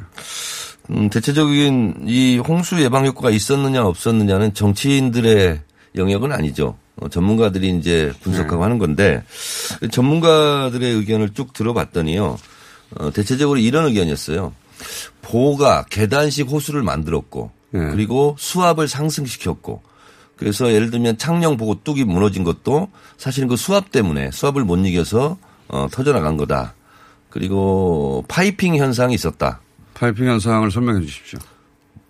[0.91, 5.61] 음, 대체적인 이 홍수 예방 효과가 있었느냐 없었느냐는 정치인들의
[5.95, 6.77] 영역은 아니죠.
[7.01, 8.61] 어, 전문가들이 이제 분석하고 네.
[8.63, 9.23] 하는 건데
[9.91, 12.37] 전문가들의 의견을 쭉 들어봤더니요.
[12.97, 14.53] 어, 대체적으로 이런 의견이었어요.
[15.21, 17.79] 보가 계단식 호수를 만들었고 네.
[17.91, 19.81] 그리고 수압을 상승시켰고
[20.35, 25.37] 그래서 예를 들면 창녕 보고 뚝이 무너진 것도 사실은 그 수압 때문에 수압을 못 이겨서
[25.67, 26.73] 어, 터져나간 거다.
[27.29, 29.61] 그리고 파이핑 현상이 있었다.
[29.93, 31.39] 파이핑 현상을 설명해 주십시오.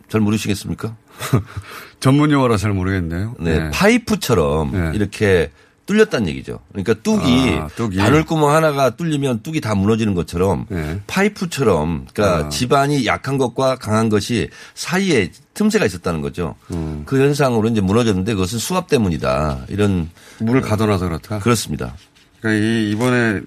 [0.08, 0.96] 잘 모르시겠습니까?
[2.00, 3.36] 전문 용어라 잘 모르겠네요.
[3.40, 3.70] 네, 네.
[3.72, 4.92] 파이프처럼 네.
[4.96, 5.52] 이렇게
[5.90, 6.60] 뚫렸다는 얘기죠.
[6.72, 11.02] 그러니까 뚝이, 아, 뚝이, 바늘구멍 하나가 뚫리면 뚝이 다 무너지는 것처럼 네.
[11.08, 12.50] 파이프처럼 그러니까 아.
[12.50, 16.54] 집안이 약한 것과 강한 것이 사이에 틈새가 있었다는 거죠.
[16.72, 17.02] 음.
[17.08, 19.66] 그 현상으로 이제 무너졌는데 그것은 수압 때문이다.
[19.70, 21.40] 이런 물을 가둬놔서 그렇다.
[21.40, 21.96] 그렇습니다.
[22.40, 23.42] 그러니까 이 이번에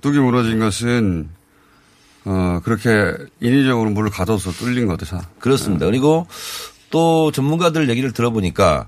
[0.00, 1.28] 뚝이 무너진 것은
[2.24, 5.20] 어 그렇게 인위적으로 물을 가둬서 뚫린 거죠.
[5.38, 5.84] 그렇습니다.
[5.84, 5.92] 네.
[5.92, 6.26] 그리고
[6.94, 8.86] 또 전문가들 얘기를 들어보니까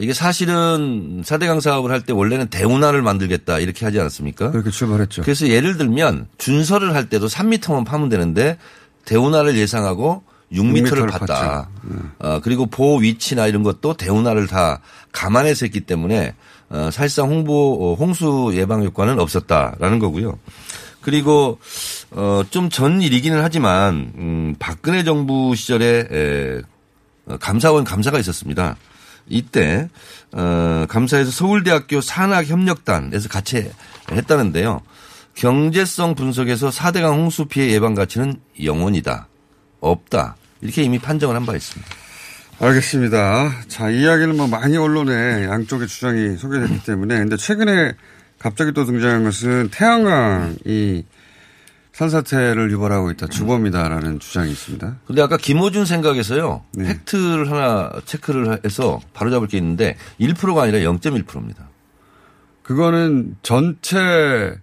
[0.00, 4.50] 이게 사실은 4대강 사업을 할 때 원래는 대운하를 만들겠다 이렇게 하지 않았습니까?
[4.50, 5.22] 그렇게 출발했죠.
[5.22, 8.58] 그래서 예를 들면 준설을 할 때도 3미터만 파면 되는데
[9.04, 11.68] 대운하를 예상하고 6미터를 팠다.
[11.84, 12.10] 음.
[12.18, 14.80] 어, 그리고 보호 위치나 이런 것도 대운하를 다
[15.12, 16.34] 감안해서 했기 때문에
[16.70, 20.40] 어, 사실상 홍보 어, 홍수 예방 효과는 없었다라는 거고요.
[21.02, 21.58] 그리고
[22.10, 26.73] 어, 좀 전 일이기는 하지만 음, 박근혜 정부 시절에 에, 어,
[27.40, 28.76] 감사원 감사가 있었습니다.
[29.28, 29.88] 이때
[30.32, 33.70] 어 감사에서 서울대학교 산학협력단에서 같이
[34.10, 34.82] 했다는데요.
[35.34, 39.28] 경제성 분석에서 4대강 홍수 피해 예방 가치는 영원이다.
[39.80, 40.36] 없다.
[40.60, 41.90] 이렇게 이미 판정을 한 바 있습니다.
[42.60, 43.52] 알겠습니다.
[43.68, 47.94] 자, 이야기는 뭐 많이 언론에 양쪽의 주장이 소개됐기 때문에 근데 최근에
[48.38, 51.04] 갑자기 또 등장한 것은 태양광이
[51.94, 53.28] 산사태를 유발하고 있다.
[53.28, 54.96] 주범이다라는 주장이 있습니다.
[55.06, 56.62] 근데 아까 김호준 생각에서요.
[56.72, 56.88] 네.
[56.88, 61.68] 팩트를 하나 체크를 해서 바로잡을 게 있는데 1%가 아니라 0.1%입니다.
[62.64, 64.56] 그거는 전체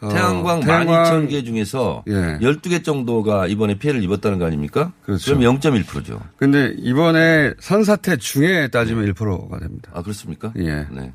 [0.00, 2.38] 어, 태양광, 태양광 12,000개 중에서 예.
[2.40, 4.92] 12개 정도가 이번에 피해를 입었다는 거 아닙니까?
[5.04, 5.36] 그렇죠.
[5.36, 6.20] 그럼 0.1%죠.
[6.36, 9.12] 근데 이번에 산사태 중에 따지면 네.
[9.12, 9.90] 1%가 됩니다.
[9.92, 10.52] 아, 그렇습니까?
[10.56, 10.86] 예.
[10.90, 11.12] 네.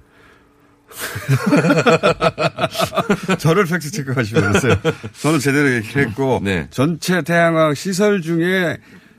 [3.40, 4.76] 저를 팩트 체크하시면서요.
[5.22, 6.68] 저는 제대로 얘기를 했고 네.
[6.72, 8.78] 전체 태양광 시설 중에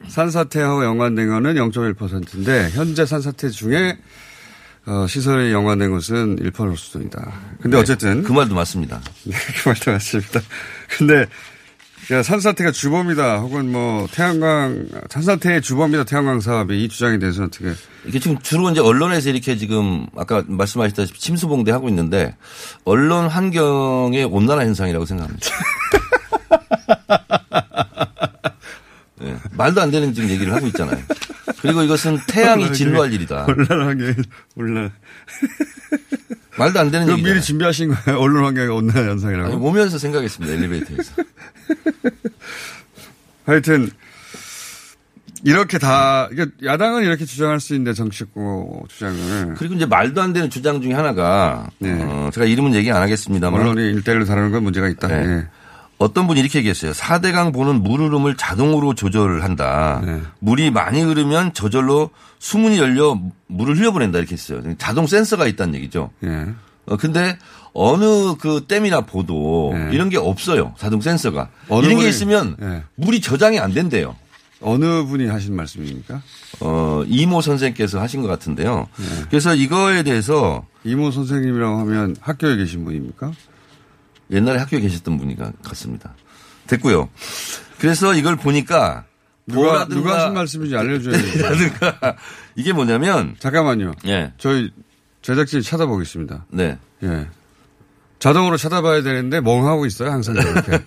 [0.09, 3.99] 산사태하고 연관된 거는 0.1%인데 현재 산사태 중에
[4.87, 7.33] 어, 시설에 연관된 것은 1% 수준이다.
[7.61, 7.83] 근데 네.
[7.83, 9.01] 어쨌든 그 말도 맞습니다.
[9.25, 10.41] 네, 그 말도 맞습니다.
[10.97, 11.27] 근데
[12.13, 17.73] 야, 산사태가 주범이다 혹은 뭐 태양광 산사태의 주범이다 태양광 사업이 이 주장에 대해서 어떻게
[18.05, 22.37] 이게 지금 주로 이제 언론에서 이렇게 지금 아까 말씀하셨다시피 침수봉대 하고 있는데
[22.85, 25.47] 언론 환경의 온난화 현상이라고 생각합니다.
[29.21, 31.03] 네, 말도 안 되는 지금 얘기를 하고 있잖아요.
[31.61, 33.47] 그리고 이것은 태양이 진로할 일이다.
[33.49, 34.15] 온난화 환경
[34.55, 34.93] 온난
[36.59, 37.23] 말도 안 되는 얘기.
[37.23, 38.21] 미리 준비하신 거예요?
[38.21, 39.47] 언론 환경의 온난화 현상이라고?
[39.53, 40.55] 아니, 오면서 생각했습니다.
[40.55, 41.13] 엘리베이터에서.
[43.47, 43.91] 하여튼
[45.45, 46.29] 이렇게 다
[46.65, 51.69] 야당은 이렇게 주장할 수 있는데 정치고 주장을 그리고 이제 말도 안 되는 주장 중에 하나가
[51.79, 51.93] 네.
[52.03, 55.07] 어, 제가 이름은 얘기 안 하겠습니다만 언론이 일대일로 다루는 건 문제가 있다.
[55.09, 55.27] 네.
[55.27, 55.47] 네.
[55.99, 56.93] 어떤 분이 이렇게 얘기했어요.
[56.93, 60.03] 4대강 보는 물 흐름을 자동으로 조절을 한다.
[60.05, 60.21] 네.
[60.41, 64.63] 물이 많이 흐르면 저절로 수문이 열려 물을 흘려보낸다 이렇게 했어요.
[64.79, 66.11] 자동 센서가 있다는 얘기죠.
[66.21, 66.47] 네.
[66.87, 67.39] 어, 근데
[67.73, 69.91] 어느 그 댐이나 보도 네.
[69.93, 70.75] 이런 게 없어요.
[70.79, 71.49] 자동 센서가.
[71.69, 72.83] 이런 분이, 게 있으면 네.
[72.97, 74.17] 물이 저장이 안 된대요.
[74.61, 76.23] 어느 분이 하신 말씀입니까?
[76.61, 78.87] 어, 이모 선생께서 하신 것 같은데요.
[78.97, 79.05] 네.
[79.29, 83.33] 그래서 이거에 대해서 이모 선생님이라고 하면 학교에 계신 분입니까?
[84.31, 86.15] 옛날에 학교에 계셨던 분이 같습니다.
[86.67, 87.09] 됐고요.
[87.79, 89.05] 그래서 이걸 보니까
[89.47, 92.15] 누가 누가 하신 말씀인지 알려줘야 돼요.
[92.57, 93.93] 이게 뭐냐면 잠깐만요.
[94.07, 94.33] 예.
[94.39, 94.73] 저희
[95.23, 96.47] 제작진 찾아보겠습니다.
[96.51, 96.79] 네.
[97.03, 97.27] 예.
[98.19, 100.83] 자동으로 찾아봐야 되는데 멍하고 있어요 항상 그렇게.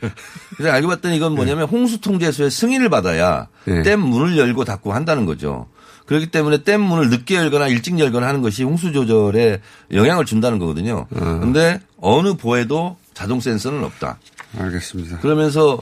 [0.58, 1.72] 그래서 알고 봤더니 이건 뭐냐면 네.
[1.78, 3.84] 홍수통제소의 승인을 받아야 네.
[3.84, 5.68] 댐 문을 열고 닫고 한다는 거죠.
[6.08, 9.62] 그렇기 때문에 댐 문을 늦게 열거나 일찍 열거나 하는 것이 홍수 조절에
[9.94, 11.06] 영향을 준다는 거거든요.
[11.10, 12.18] 그런데 어.
[12.18, 14.18] 어느 보에도 자동 센서는 없다.
[14.58, 15.20] 알겠습니다.
[15.20, 15.78] 그러면서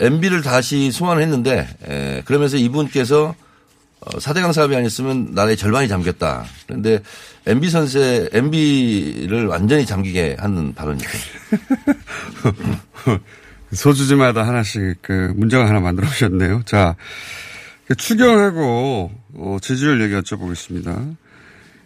[0.00, 3.36] MB를 다시 소환했는데 에, 그러면서 이분께서
[4.00, 6.44] 어, 4대강 사업이 아니었으면 나라의 절반이 잠겼다.
[6.66, 6.98] 그런데
[7.46, 11.08] MB 선세, MB를 완전히 잠기게 하는 발언이죠.
[13.72, 16.62] 소주지마다 하나씩 그 문제가 하나 만들어 오셨네요.
[16.64, 16.96] 자,
[17.86, 21.16] 그 추경하고 어, 지지율 얘기 여쭤보겠습니다.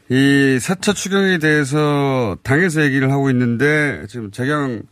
[0.08, 4.82] 이 4차 추경에 대해서 당에서 얘기를 하고 있는데 지금 재경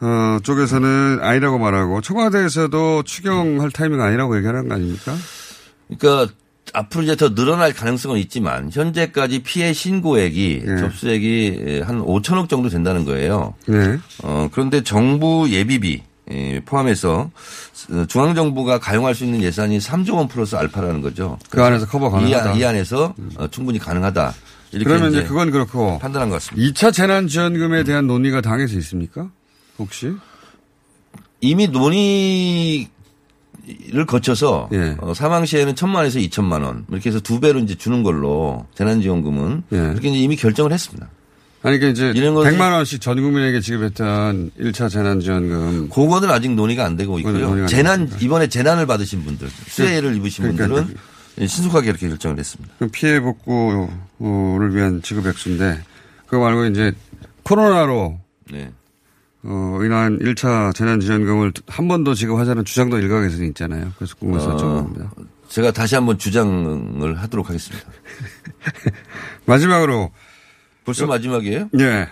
[0.00, 5.14] 어, 쪽에서는 아니라고 말하고 청와대에서도 추경할 타이밍 아니라고 얘기하는 거 아닙니까?
[5.88, 6.32] 그러니까
[6.72, 10.76] 앞으로 이제 더 늘어날 가능성은 있지만 현재까지 피해 신고액이 네.
[10.78, 13.54] 접수액이 한 5천억 정도 된다는 거예요.
[13.66, 13.98] 네.
[14.22, 16.07] 어, 그런데 정부 예비비 예,
[16.64, 17.30] 포함해서
[18.08, 21.38] 중앙정부가 가용할 수 있는 예산이 3조 원 플러스 알파라는 거죠.
[21.50, 22.54] 그 안에서 커버 가능하다.
[22.54, 24.34] 이, 이 안에서 어, 충분히 가능하다.
[24.72, 26.70] 그러면 이제 그건 그렇고 판단한 것 같습니다.
[26.70, 29.30] 2차 재난지원금에 대한 논의가 당에서 있습니까?
[29.78, 30.12] 혹시?
[31.40, 32.88] 이미 논의
[33.90, 34.96] 를 거쳐서 예.
[34.98, 39.64] 어, 사망 시에는 천만 원에서 이천만 원 이렇게 해서 두 배로 이제 주는 걸로 재난지원금은
[39.72, 39.76] 예.
[39.76, 41.06] 이렇게 이제 이미 결정을 했습니다.
[41.62, 45.88] 아니, 그러니까 이제 이런 100만 원씩 전 국민에게 지급했던 1차 재난지원금.
[45.88, 47.66] 그거는 아직 논의가 안 되고 있고요.
[47.66, 52.74] 재난, 이번에 재난을 받으신 분들, 수해를 입으신 그러니까 분들은 신속하게 이렇게 결정을 했습니다.
[52.92, 55.80] 피해 복구를 위한 지급 액수인데
[56.26, 56.92] 그거 말고 이제
[57.42, 58.18] 코로나로
[58.52, 58.70] 네.
[59.44, 63.92] 어, 인한 1차 재난지원금을 한 번 더 지급하자는 주장도 일각에서 있잖아요.
[63.96, 65.10] 그래서 궁금해서 어, 여쭤봅니다.
[65.48, 67.88] 제가 다시 한번 주장을 하도록 하겠습니다.
[69.46, 70.10] 마지막으로
[70.88, 71.68] 벌써 여, 마지막이에요?
[71.72, 72.08] 네.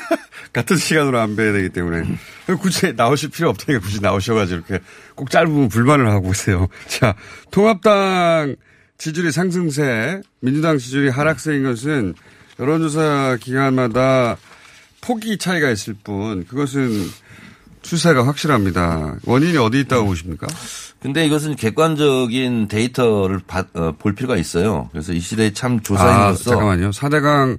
[0.54, 2.04] 같은 시간으로 안 뵈야 되기 때문에
[2.58, 4.84] 굳이 나오실 필요 없다니까 굳이 나오셔가지고 이렇게
[5.14, 6.68] 꼭 짧으면 불만을 하고 있어요.
[6.88, 7.14] 자,
[7.50, 8.56] 통합당
[8.96, 12.14] 지지율이 상승세, 민주당 지지율이 하락세인 것은
[12.58, 14.38] 여론조사 기간마다
[15.02, 16.88] 폭이 차이가 있을 뿐 그것은
[17.82, 19.16] 추세가 확실합니다.
[19.24, 20.46] 원인이 어디 있다고 보십니까?
[21.00, 24.88] 근데 이것은 객관적인 데이터를 바, 어, 볼 필요가 있어요.
[24.92, 26.52] 그래서 이 시대에 참 조사인으로서.
[26.52, 26.90] 아, 잠깐만요.
[26.90, 27.58] 4대강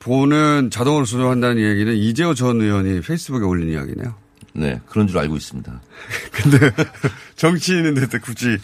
[0.00, 4.14] 보는 자동으로 조정한다는 얘기는 이재호 전 의원이 페이스북에 올린 이야기네요.
[4.54, 5.80] 네, 그런 줄 알고 있습니다.
[6.32, 6.58] 근데
[7.36, 8.58] 정치인인데 굳이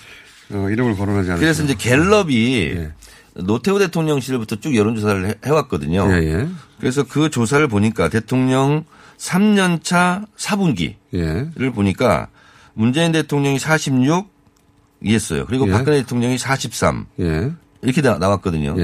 [0.50, 1.38] 어, 이름을 거론하지 않았어요.
[1.38, 2.92] 그래서 이제 갤럽이 네.
[3.34, 6.08] 노태우 대통령실부터 쭉 여론조사를 해왔거든요.
[6.12, 6.48] 예, 예.
[6.80, 8.84] 그래서 그 조사를 보니까 대통령
[9.18, 11.70] 3년차 4분기를 예.
[11.70, 12.28] 보니까
[12.72, 14.34] 문재인 대통령이 46
[15.02, 15.44] 이했어요.
[15.44, 15.72] 그리고 예.
[15.72, 17.52] 박근혜 대통령이 43 예.
[17.82, 18.74] 이렇게 나 왔거든요.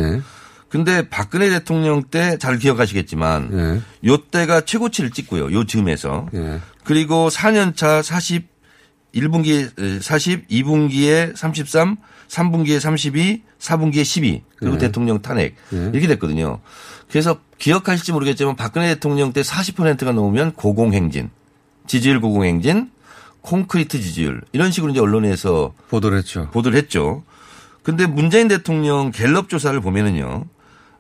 [0.72, 0.78] 예.
[0.78, 4.08] 근데 박근혜 대통령 때 잘 기억하시겠지만 예.
[4.08, 5.52] 요 때가 최고치를 찍고요.
[5.52, 6.28] 요 즈음에서.
[6.34, 6.60] 예.
[6.84, 8.50] 그리고 4년 차 40
[9.14, 11.96] 1분기에 40, 2분기에 33,
[12.28, 14.78] 3분기에 32, 4분기에 12, 그리고 예.
[14.78, 15.90] 대통령 탄핵 예.
[15.92, 16.60] 이렇게 됐거든요.
[17.10, 21.28] 그래서 기억하실지 모르겠지만 박근혜 대통령 때 40%가 넘으면 고공행진,
[21.86, 22.90] 지지율 고공행진,
[23.42, 26.48] 콘크리트 지지율 이런 식으로 이제 언론에서 보도를 했죠.
[26.50, 27.22] 보도를 했죠.
[27.82, 30.46] 근데 문재인 대통령 갤럽 조사를 보면은요.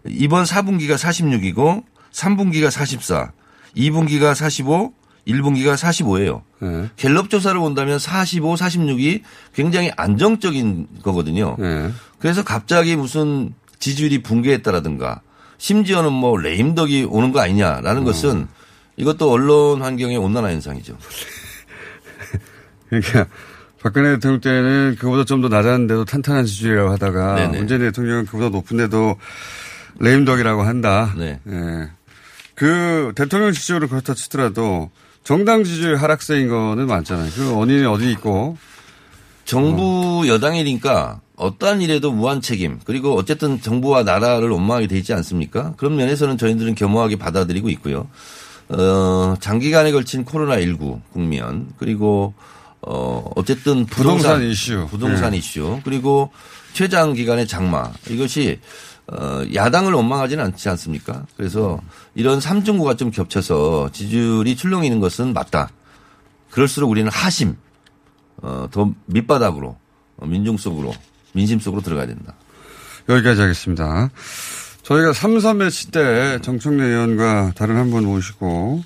[0.06, 3.32] 이번 4분기가 46이고 3분기가 44,
[3.76, 4.92] 2분기가 45,
[5.26, 6.42] 1분기가 45예요.
[6.60, 6.90] 네.
[6.96, 9.22] 갤럽 조사를 본다면 45, 46이
[9.54, 11.56] 굉장히 안정적인 거거든요.
[11.58, 11.90] 네.
[12.18, 15.20] 그래서 갑자기 무슨 지지율이 붕괴했다라든가
[15.58, 18.04] 심지어는 뭐 레임덕이 오는 거 아니냐라는 어.
[18.04, 18.48] 것은
[18.96, 20.98] 이것도 언론 환경의 온난화 현상이죠.
[22.88, 23.26] 그러니까
[23.80, 27.58] 박근혜 대통령 때는 그보다 좀 더 낮았는데도 탄탄한 지지율이라고 하다가 네네.
[27.58, 29.16] 문재인 대통령은 그보다 높은데도
[30.02, 31.14] 레임덕이라고 한다.
[31.16, 31.38] 네.
[31.48, 31.88] 예.
[32.54, 34.90] 그 대통령 지지율을 그렇다 치더라도
[35.24, 37.30] 정당 지지율 하락세인 거는 많잖아요.
[37.34, 38.58] 그 원인이 어디 있고
[39.44, 40.26] 정부 어.
[40.26, 45.74] 여당이니까 어떠한 일에도 무한 책임 그리고 어쨌든 정부와 나라를 원망하게 돼 있지 않습니까?
[45.76, 48.08] 그런 면에서는 저희들은 겸허하게 받아들이고 있고요.
[48.68, 52.34] 어, 장기간에 걸친 코로나19 국면 그리고
[52.80, 54.86] 어, 어쨌든 부동산, 부동산 이슈.
[54.90, 55.38] 부동산 네.
[55.38, 55.80] 이슈.
[55.84, 56.30] 그리고
[56.72, 57.92] 최장 기간의 장마.
[58.08, 58.58] 이것이
[59.08, 61.26] 어, 야당을 원망하지는 않지 않습니까?
[61.36, 61.80] 그래서
[62.14, 65.70] 이런 삼중구가 좀 겹쳐서 지지율이 출렁이는 것은 맞다.
[66.50, 67.56] 그럴수록 우리는 하심,
[68.42, 69.76] 어, 더 밑바닥으로,
[70.18, 70.92] 어, 민중 속으로,
[71.32, 72.34] 민심 속으로 들어가야 된다.
[73.08, 74.10] 여기까지 하겠습니다.
[74.82, 78.82] 저희가 3, 3 매치 때 정청래 의원과 다른 한 분 모시고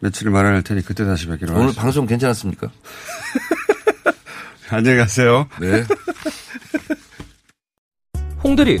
[0.00, 1.82] 며칠을 마련할 테니 그때 다시 뵙기로 오늘 하겠습니다.
[1.82, 2.68] 방송 괜찮았습니까?
[4.70, 5.48] 안녕히 가세요.
[5.60, 5.84] 네.
[8.44, 8.80] 홍대리,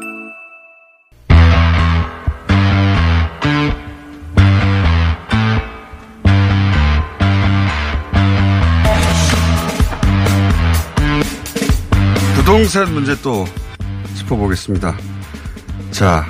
[12.51, 13.45] 부동산 문제 또
[14.17, 14.97] 짚어보겠습니다.
[15.91, 16.25] 자,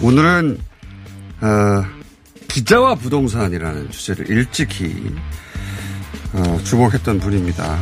[0.00, 0.58] 오늘은
[1.42, 1.84] 어,
[2.48, 5.14] 기자와 부동산이라는 주제를 일찍이
[6.32, 7.78] 어, 주목했던 분입니다.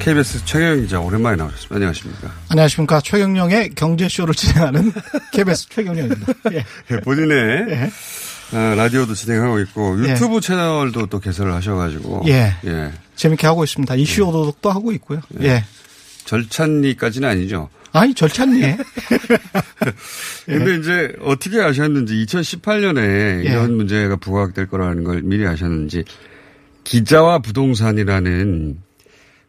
[0.00, 1.76] KBS 최경영 기자 오랜만에 나오셨습니다.
[1.76, 2.32] 안녕하십니까?
[2.48, 3.00] 안녕하십니까?
[3.00, 4.92] 최경영의 경제쇼를 진행하는
[5.30, 6.32] KBS 최경영입니다.
[6.54, 6.64] 예.
[6.90, 8.56] 예, 본인의 예.
[8.56, 10.40] 어, 라디오도 진행하고 있고 유튜브 예.
[10.40, 12.52] 채널도 또 개설을 하셔가지고 예.
[12.64, 12.92] 예.
[13.14, 13.94] 재밌게 하고 있습니다.
[13.94, 15.20] 이슈 오도독도 하고 있고요.
[15.42, 15.62] 예.
[16.22, 16.26] 예.
[16.26, 17.68] 절찬리까지는 아니죠.
[17.92, 18.60] 아니, 절찬리.
[20.46, 20.76] 근데 예.
[20.76, 23.50] 이제 어떻게 아셨는지 2018년에 예.
[23.50, 26.04] 이런 문제가 부각될 거라는 걸 미리 아셨는지
[26.84, 28.78] 기자와 부동산이라는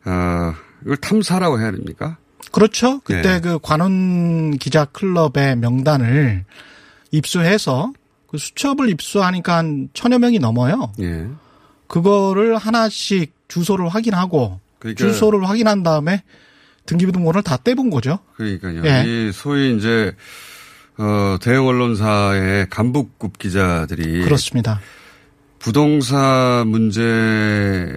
[0.05, 0.53] 어,
[0.83, 2.17] 이걸 탐사라고 해야 됩니까?
[2.51, 2.99] 그렇죠.
[2.99, 3.39] 그때 예.
[3.39, 6.43] 그 관훈 기자 클럽의 명단을
[7.11, 7.93] 입수해서
[8.27, 10.91] 그 수첩을 입수하니까 한 천여 명이 넘어요.
[10.99, 11.27] 예.
[11.87, 16.23] 그거를 하나씩 주소를 확인하고 그러니까 주소를 확인한 다음에
[16.85, 18.19] 등기부등본을 다 떼본 거죠.
[18.35, 18.83] 그러니까요.
[18.85, 19.03] 예.
[19.05, 20.13] 이 소위 이제
[20.97, 24.79] 어, 대형 언론사의 간부급 기자들이 그렇습니다.
[25.59, 27.95] 부동산 문제에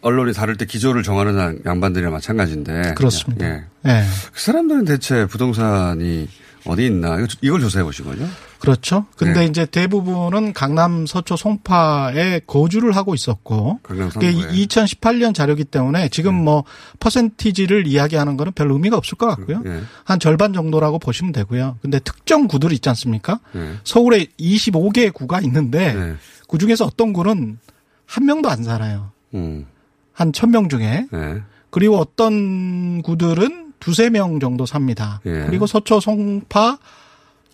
[0.00, 3.46] 언론이 다룰 때 기조를 정하는 양반들이랑 마찬가지인데 그렇습니다.
[3.46, 3.64] 예.
[3.86, 4.02] 예.
[4.32, 6.28] 그 사람들은 대체 부동산이
[6.66, 8.28] 어디 있나 이걸 조사해 보신 거죠?
[8.62, 9.06] 그렇죠.
[9.16, 9.46] 근데 네.
[9.46, 16.42] 이제 대부분은 강남 서초 송파에 거주를 하고 있었고 그게 2018년 자료기 때문에 지금 네.
[16.42, 16.64] 뭐
[17.00, 19.62] 퍼센티지를 이야기하는 거는 별 의미가 없을 것 같고요.
[19.64, 19.80] 네.
[20.04, 21.78] 한 절반 정도라고 보시면 되고요.
[21.82, 23.40] 근데 특정 구들 있지 않습니까?
[23.50, 23.74] 네.
[23.82, 26.14] 서울에 25개 구가 있는데 네.
[26.46, 27.58] 그 중에서 어떤 구는
[28.06, 29.10] 한 명도 안 살아요.
[29.34, 29.66] 음.
[30.12, 31.08] 한천명 중에.
[31.10, 31.42] 네.
[31.70, 35.20] 그리고 어떤 구들은 두세 명 정도 삽니다.
[35.26, 35.46] 예.
[35.46, 36.78] 그리고 서초 송파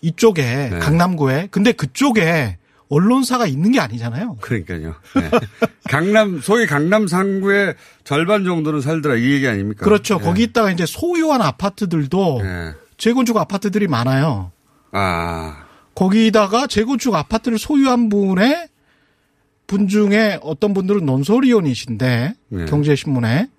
[0.01, 0.79] 이쪽에 네.
[0.79, 2.57] 강남구에 근데 그쪽에
[2.89, 4.37] 언론사가 있는 게 아니잖아요.
[4.41, 4.95] 그러니까요.
[5.15, 5.29] 네.
[5.87, 9.85] 강남 소위 강남 상구의 절반 정도는 살더라 이 얘기 아닙니까?
[9.85, 10.17] 그렇죠.
[10.17, 10.23] 네.
[10.23, 12.73] 거기 있다가 이제 소유한 아파트들도 네.
[12.97, 14.51] 재건축 아파트들이 많아요.
[14.91, 18.69] 아 거기다가 재건축 아파트를 소유한 분의
[19.67, 22.65] 분 중에 어떤 분들은 논설위원이신데 네.
[22.65, 23.49] 경제신문에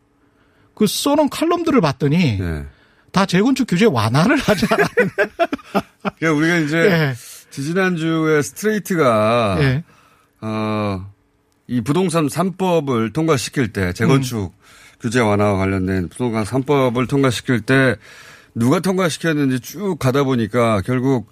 [0.74, 2.64] 그 써놓은 칼럼들을 봤더니 네.
[3.12, 5.10] 다 재건축 규제 완화를 않았는.
[6.18, 7.14] 그러니까 우리가 이제 네.
[7.50, 9.84] 지지난주에 스트레이트가 네.
[10.40, 11.06] 어,
[11.66, 14.48] 이 부동산 3법을 통과시킬 때 재건축 음.
[15.00, 17.96] 규제 완화와 관련된 부동산 3법을 통과시킬 때
[18.54, 21.30] 누가 통과시켰는지 쭉 가다 보니까 결국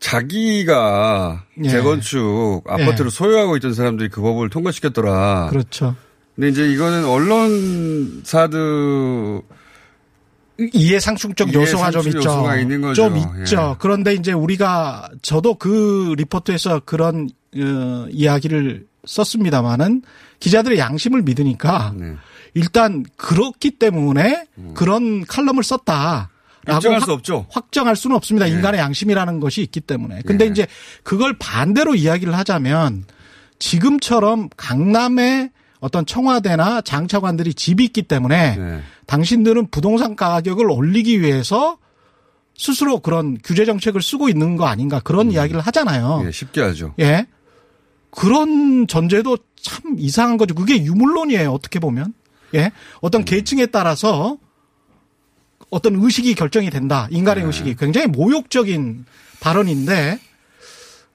[0.00, 1.68] 자기가 예.
[1.68, 3.10] 재건축 아파트를 예.
[3.10, 5.48] 소유하고 있던 사람들이 그 법을 통과시켰더라.
[5.50, 5.96] 그렇죠.
[6.34, 8.52] 근데 이제 이거는 언론사들
[10.72, 12.20] 이해 상충적 요소가 좀 있죠.
[12.94, 13.70] 좀 있죠.
[13.72, 13.76] 예.
[13.78, 20.02] 그런데 이제 우리가 저도 그 리포트에서 그런 어, 이야기를 썼습니다마는
[20.40, 22.14] 기자들의 양심을 믿으니까 네.
[22.54, 24.74] 일단 그렇기 때문에 음.
[24.74, 26.30] 그런 칼럼을 썼다.
[26.66, 27.46] 확정할 수 없죠.
[27.50, 28.46] 확정할 수는 없습니다.
[28.46, 28.52] 네.
[28.52, 30.22] 인간의 양심이라는 것이 있기 때문에.
[30.26, 30.50] 근데 네.
[30.50, 30.66] 이제
[31.02, 33.04] 그걸 반대로 이야기를 하자면
[33.58, 35.50] 지금처럼 강남에
[35.80, 38.80] 어떤 청와대나 장차관들이 집이 있기 때문에 네.
[39.06, 41.78] 당신들은 부동산 가격을 올리기 위해서
[42.56, 45.32] 스스로 그런 규제 정책을 쓰고 있는 거 아닌가 그런 음.
[45.32, 46.24] 이야기를 하잖아요.
[46.26, 46.94] 예, 쉽게 하죠.
[46.98, 47.26] 예.
[48.10, 50.54] 그런 전제도 참 이상한 거죠.
[50.54, 51.52] 그게 유물론이에요.
[51.52, 52.14] 어떻게 보면.
[52.54, 52.72] 예.
[53.00, 53.24] 어떤 음.
[53.24, 54.38] 계층에 따라서
[55.70, 57.06] 어떤 의식이 결정이 된다.
[57.10, 57.46] 인간의 네.
[57.46, 59.04] 의식이 굉장히 모욕적인
[59.40, 60.18] 발언인데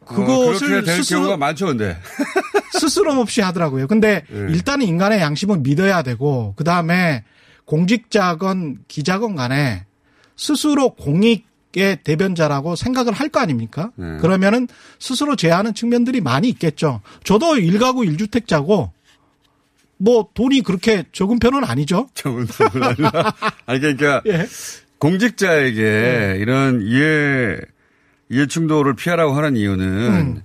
[0.02, 1.98] 어, 그것을 어, 스스로 경우가 많죠, 근데
[2.80, 3.88] 스스럼 없이 하더라고요.
[3.88, 4.40] 근데 네.
[4.54, 7.24] 일단은 인간의 양심은 믿어야 되고 그 다음에
[7.66, 9.86] 공직자건 기자건 간에
[10.36, 13.92] 스스로 공익의 대변자라고 생각을 할 거 아닙니까?
[13.96, 14.18] 네.
[14.18, 14.68] 그러면은
[15.00, 17.02] 스스로 제하는 측면들이 많이 있겠죠.
[17.24, 18.92] 저도 일가구 일주택자고
[19.98, 22.10] 뭐 돈이 그렇게 적은 편은 아니죠.
[22.16, 23.34] 적은 편은 아니라.
[23.66, 24.48] 아니 그러니까 예.
[25.00, 26.38] 공직자에게 예.
[26.40, 27.58] 이런 이해
[28.30, 30.42] 이해 충돌을 피하라고 하는 이유는 음.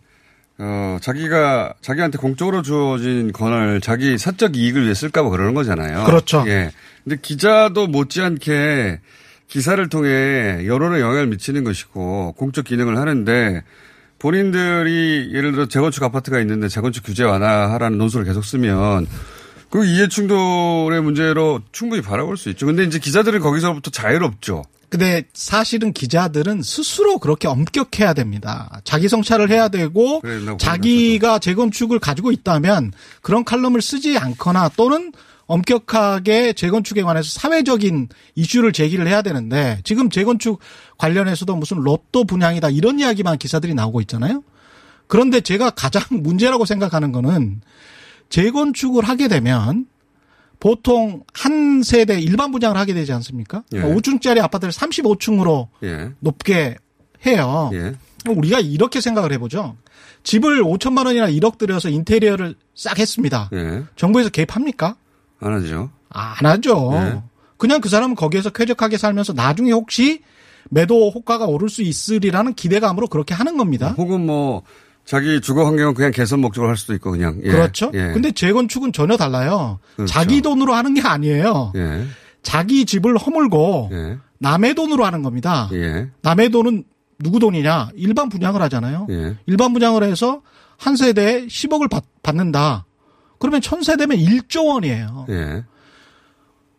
[0.58, 6.04] 어, 자기가 자기한테 공적으로 주어진 권한을 자기 사적 이익을 위해 쓸까봐 그러는 거잖아요.
[6.04, 6.44] 그렇죠.
[6.48, 6.72] 예.
[7.04, 9.00] 근데 기자도 못지않게
[9.46, 13.62] 기사를 통해 여론에 영향을 미치는 것이고 공적 기능을 하는데
[14.18, 19.06] 본인들이 예를 들어 재건축 아파트가 있는데 재건축 규제 완화하라는 논술을 계속 쓰면
[19.70, 22.66] 그 이해 충돌의 문제로 충분히 바라볼 수 있죠.
[22.66, 24.64] 근데 이제 기자들은 거기서부터 자유롭죠.
[24.88, 28.80] 근데 사실은 기자들은 스스로 그렇게 엄격해야 됩니다.
[28.84, 30.22] 자기 성찰을 해야 되고
[30.58, 35.12] 자기가 재건축을 가지고 있다면 그런 칼럼을 쓰지 않거나 또는
[35.46, 40.60] 엄격하게 재건축에 관해서 사회적인 이슈를 제기를 해야 되는데 지금 재건축
[40.98, 44.42] 관련해서도 무슨 로또 분양이다 이런 이야기만 기사들이 나오고 있잖아요.
[45.06, 47.62] 그런데 제가 가장 문제라고 생각하는 거는
[48.28, 49.86] 재건축을 하게 되면
[50.60, 53.62] 보통 한 세대 일반 분양을 하게 되지 않습니까?
[53.74, 53.80] 예.
[53.80, 56.10] 5층짜리 아파트를 35층으로 예.
[56.20, 56.76] 높게
[57.26, 57.70] 해요.
[57.74, 57.94] 예.
[58.28, 59.76] 우리가 이렇게 생각을 해보죠.
[60.24, 63.50] 집을 5천만 원이나 1억 들여서 인테리어를 싹 했습니다.
[63.52, 63.84] 예.
[63.96, 64.96] 정부에서 개입합니까?
[65.40, 65.90] 안 하죠.
[66.10, 66.90] 안 하죠.
[66.94, 67.22] 예.
[67.56, 70.22] 그냥 그 사람은 거기에서 쾌적하게 살면서 나중에 혹시
[70.70, 73.94] 매도 호가가 오를 수 있으리라는 기대감으로 그렇게 하는 겁니다.
[73.96, 74.62] 혹은 뭐
[75.08, 77.40] 자기 주거 환경은 그냥 개선 목적으로 할 수도 있고 그냥.
[77.42, 77.50] 예.
[77.50, 77.90] 그렇죠.
[77.94, 78.12] 예.
[78.12, 79.78] 근데 재건축은 전혀 달라요.
[79.96, 80.12] 그렇죠.
[80.12, 81.72] 자기 돈으로 하는 게 아니에요.
[81.76, 82.04] 예.
[82.42, 84.18] 자기 집을 허물고 예.
[84.36, 85.70] 남의 돈으로 하는 겁니다.
[85.72, 86.10] 예.
[86.20, 86.84] 남의 돈은
[87.20, 87.92] 누구 돈이냐?
[87.94, 89.06] 일반 분양을 하잖아요.
[89.08, 89.38] 예.
[89.46, 90.42] 일반 분양을 해서
[90.76, 92.84] 한 세대에 10억을 받, 받는다.
[93.38, 95.26] 그러면 1000세대면 1조 원이에요.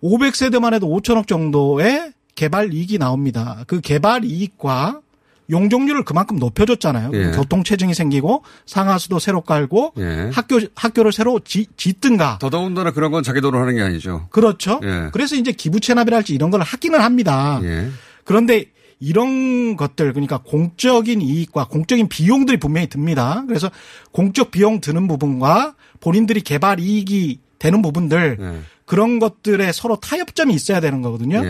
[0.03, 3.63] 500세대만 해도 5천억 정도의 개발 이익이 나옵니다.
[3.65, 5.01] 그 개발 이익과
[5.49, 7.11] 용적률을 그만큼 높여줬잖아요.
[7.13, 7.31] 예.
[7.31, 10.29] 교통 체증이 생기고 상하수도 새로 깔고 예.
[10.33, 12.37] 학교 학교를 새로 지, 짓든가.
[12.39, 14.27] 더더군다나 그런 건 자기 돈으로 하는 게 아니죠.
[14.29, 14.79] 그렇죠.
[14.83, 15.09] 예.
[15.11, 17.59] 그래서 이제 기부 체납이랄지 이런 걸 하기는 합니다.
[17.63, 17.89] 예.
[18.23, 18.65] 그런데
[18.99, 23.43] 이런 것들 그러니까 공적인 이익과 공적인 비용들이 분명히 듭니다.
[23.47, 23.71] 그래서
[24.11, 28.59] 공적 비용 드는 부분과 본인들이 개발 이익이 되는 부분들 예.
[28.85, 31.43] 그런 것들에 서로 타협점이 있어야 되는 거거든요.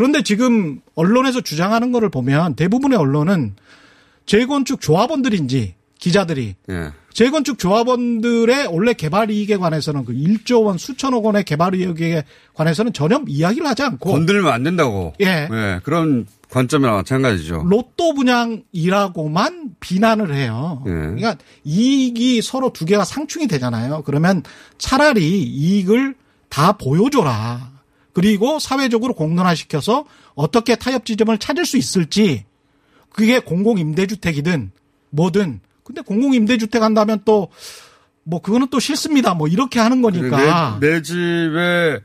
[0.00, 0.02] 예.
[0.02, 3.54] 그런데 지금 언론에서 주장하는 거를 보면 대부분의 언론은
[4.24, 6.92] 재건축 조합원들인지 기자들이 예.
[7.12, 12.24] 재건축 조합원들의 원래 개발 이익에 관해서는 그 1조 원 수천억 원의 개발 이익에
[12.54, 15.12] 관해서는 전혀 이야기를 하지 않고 건들면 안 된다고.
[15.20, 15.48] 예.
[15.50, 15.80] 예.
[15.82, 17.64] 그런 관점이나 마찬가지죠.
[17.66, 20.82] 로또 분양이라고만 비난을 해요.
[20.86, 20.90] 예.
[20.90, 24.02] 그러니까 이익이 서로 두 개가 상충이 되잖아요.
[24.06, 24.42] 그러면
[24.78, 26.14] 차라리 이익을
[26.48, 27.79] 다 보여줘라.
[28.12, 30.04] 그리고 사회적으로 공론화시켜서
[30.34, 32.44] 어떻게 타협 지점을 찾을 수 있을지
[33.10, 34.72] 그게 공공임대주택이든
[35.10, 37.48] 뭐든 근데 공공임대주택 한다면 또
[38.24, 39.34] 뭐 그거는 또 싫습니다.
[39.34, 42.00] 뭐 이렇게 하는 거니까 내, 내 집에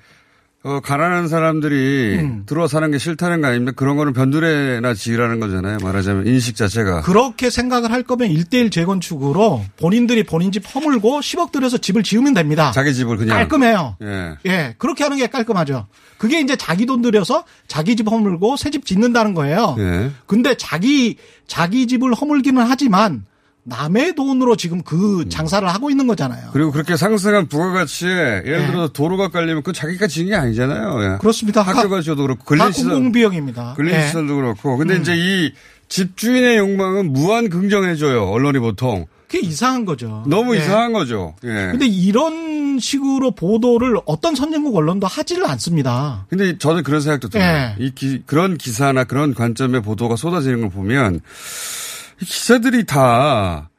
[0.67, 2.43] 어, 가난한 사람들이 음.
[2.47, 3.73] 들어와 사는 게 싫다는 거 아닙니까?
[3.75, 5.77] 그런 거는 변두리나 지으라는 거잖아요.
[5.83, 7.01] 말하자면 인식 자체가.
[7.01, 12.71] 그렇게 생각을 할 거면 일대일 재건축으로 본인들이 본인 집 허물고 10억 들여서 집을 지으면 됩니다.
[12.71, 13.37] 자기 집을 그냥.
[13.37, 13.97] 깔끔해요.
[14.01, 14.35] 예.
[14.47, 14.75] 예.
[14.79, 15.85] 그렇게 하는 게 깔끔하죠.
[16.17, 19.75] 그게 이제 자기 돈 들여서 자기 집 허물고 새 집 짓는다는 거예요.
[19.77, 20.09] 예.
[20.25, 23.23] 근데 자기, 자기 집을 허물기는 하지만
[23.67, 25.29] 남의 돈으로 지금 그 음.
[25.29, 26.49] 장사를 하고 있는 거잖아요.
[26.53, 28.67] 그리고 그렇게 상승한 부가가치에 예를 네.
[28.67, 31.03] 들어서 도로가 깔리면 그 자기가 지은 게 아니잖아요.
[31.03, 31.17] 예.
[31.19, 31.63] 그렇습니다.
[31.63, 33.73] 학교가 지어도 그렇고 근린시설 공공비용입니다.
[33.75, 34.39] 근린시설도 네.
[34.39, 34.77] 그렇고.
[34.77, 35.01] 근데 음.
[35.01, 35.51] 이제 이
[35.89, 38.29] 집주인의 욕망은 무한 긍정해줘요.
[38.29, 39.07] 언론이 보통.
[39.27, 40.23] 그게 이상한 거죠.
[40.27, 40.59] 너무 예.
[40.59, 41.33] 이상한 거죠.
[41.43, 41.69] 예.
[41.71, 46.27] 근데 이런 식으로 보도를 어떤 선진국 언론도 하지를 않습니다.
[46.29, 47.47] 근데 저는 그런 생각도 들어요.
[47.47, 47.75] 예.
[47.79, 51.21] 이 기, 그런 기사나 그런 관점의 보도가 쏟아지는 걸 보면
[52.19, 53.69] 기자들이 다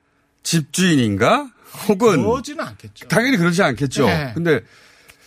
[0.42, 1.50] 집주인인가?
[1.88, 3.08] 혹은 그러지는 않겠죠.
[3.08, 4.06] 당연히 그러지 않겠죠.
[4.06, 4.32] 네.
[4.34, 4.60] 근데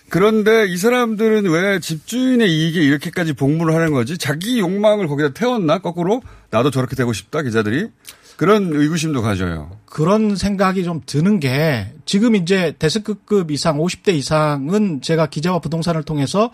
[0.10, 4.18] 그런데 이 사람들은 왜 집주인의 이익에 이렇게까지 복무를 하는 거지?
[4.18, 5.80] 자기 욕망을 거기다 태웠나?
[5.80, 7.90] 거꾸로 나도 저렇게 되고 싶다 기자들이
[8.36, 9.70] 그런 의구심도 가져요.
[9.86, 16.50] 그런 생각이 좀 드는 게 지금 이제 데스크급 이상 50대 이상은 제가 기자와 부동산을 통해서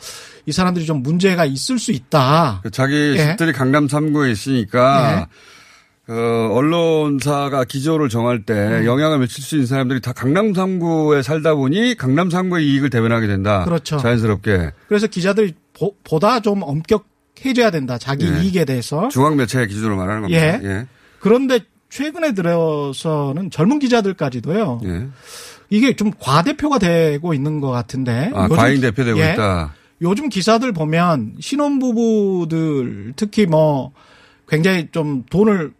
[0.47, 2.63] 이 사람들이 좀 문제가 있을 수 있다.
[2.71, 3.27] 자기 예.
[3.27, 5.25] 집들이 강남 3구에 있으니까 예.
[6.07, 8.85] 어, 언론사가 기조를 정할 때 음.
[8.85, 13.63] 영향을 미칠 수 있는 사람들이 다 강남 3구에 살다 보니 강남 3구의 이익을 대변하게 된다.
[13.65, 13.97] 그렇죠.
[13.97, 14.71] 자연스럽게.
[14.87, 17.97] 그래서 기자들이 보, 보다 좀 엄격해져야 된다.
[17.97, 18.43] 자기 예.
[18.43, 19.07] 이익에 대해서.
[19.09, 20.39] 중앙 매체의 기준으로 말하는 겁니다.
[20.41, 20.59] 예.
[20.63, 20.85] 예.
[21.19, 24.81] 그런데 최근에 들어서는 젊은 기자들까지도요.
[24.85, 25.07] 예.
[25.71, 28.31] 이게 좀 과대표가 되고 있는 것 같은데.
[28.35, 29.33] 아, 과잉 대표되고 예.
[29.33, 29.73] 있다.
[30.01, 33.91] 요즘 기사들 보면 신혼부부들 특히 뭐
[34.47, 35.73] 굉장히 좀 돈을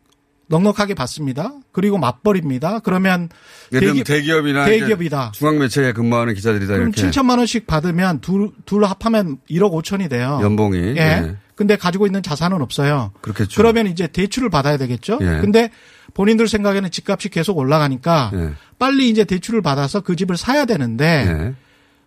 [0.48, 1.54] 넉넉하게 받습니다.
[1.72, 2.80] 그리고 맞벌입니다.
[2.80, 3.30] 그러면
[3.72, 5.32] 대기, 대기업 이나 대기업이다.
[5.34, 6.74] 중앙 매체에 근무하는 기자들이다.
[6.74, 7.10] 그럼 이렇게.
[7.10, 10.40] 7천만 원씩 받으면 둘, 둘 합하면 1억 5천이 돼요.
[10.42, 10.78] 연봉이.
[10.78, 10.96] 예.
[10.98, 11.36] 예.
[11.56, 13.12] 근데 가지고 있는 자산은 없어요.
[13.22, 13.56] 그렇겠죠.
[13.58, 15.20] 그러면 이제 대출을 받아야 되겠죠.
[15.22, 15.40] 예.
[15.42, 15.72] 근데
[16.14, 18.50] 본인들 생각에는 집값이 계속 올라가니까 예.
[18.78, 21.54] 빨리 이제 대출을 받아서 그 집을 사야 되는데 예.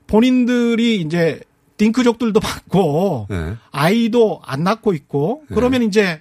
[0.06, 1.40] 본인들이 이제
[1.78, 3.56] 딩크족들도 받고 예.
[3.70, 5.54] 아이도 안 낳고 있고 예.
[5.54, 6.20] 그러면 이제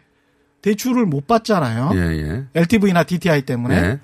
[0.68, 1.92] 대출을 못 받잖아요.
[1.94, 2.44] 예, 예.
[2.54, 3.76] LTV나 DTI 때문에.
[3.76, 4.00] 예.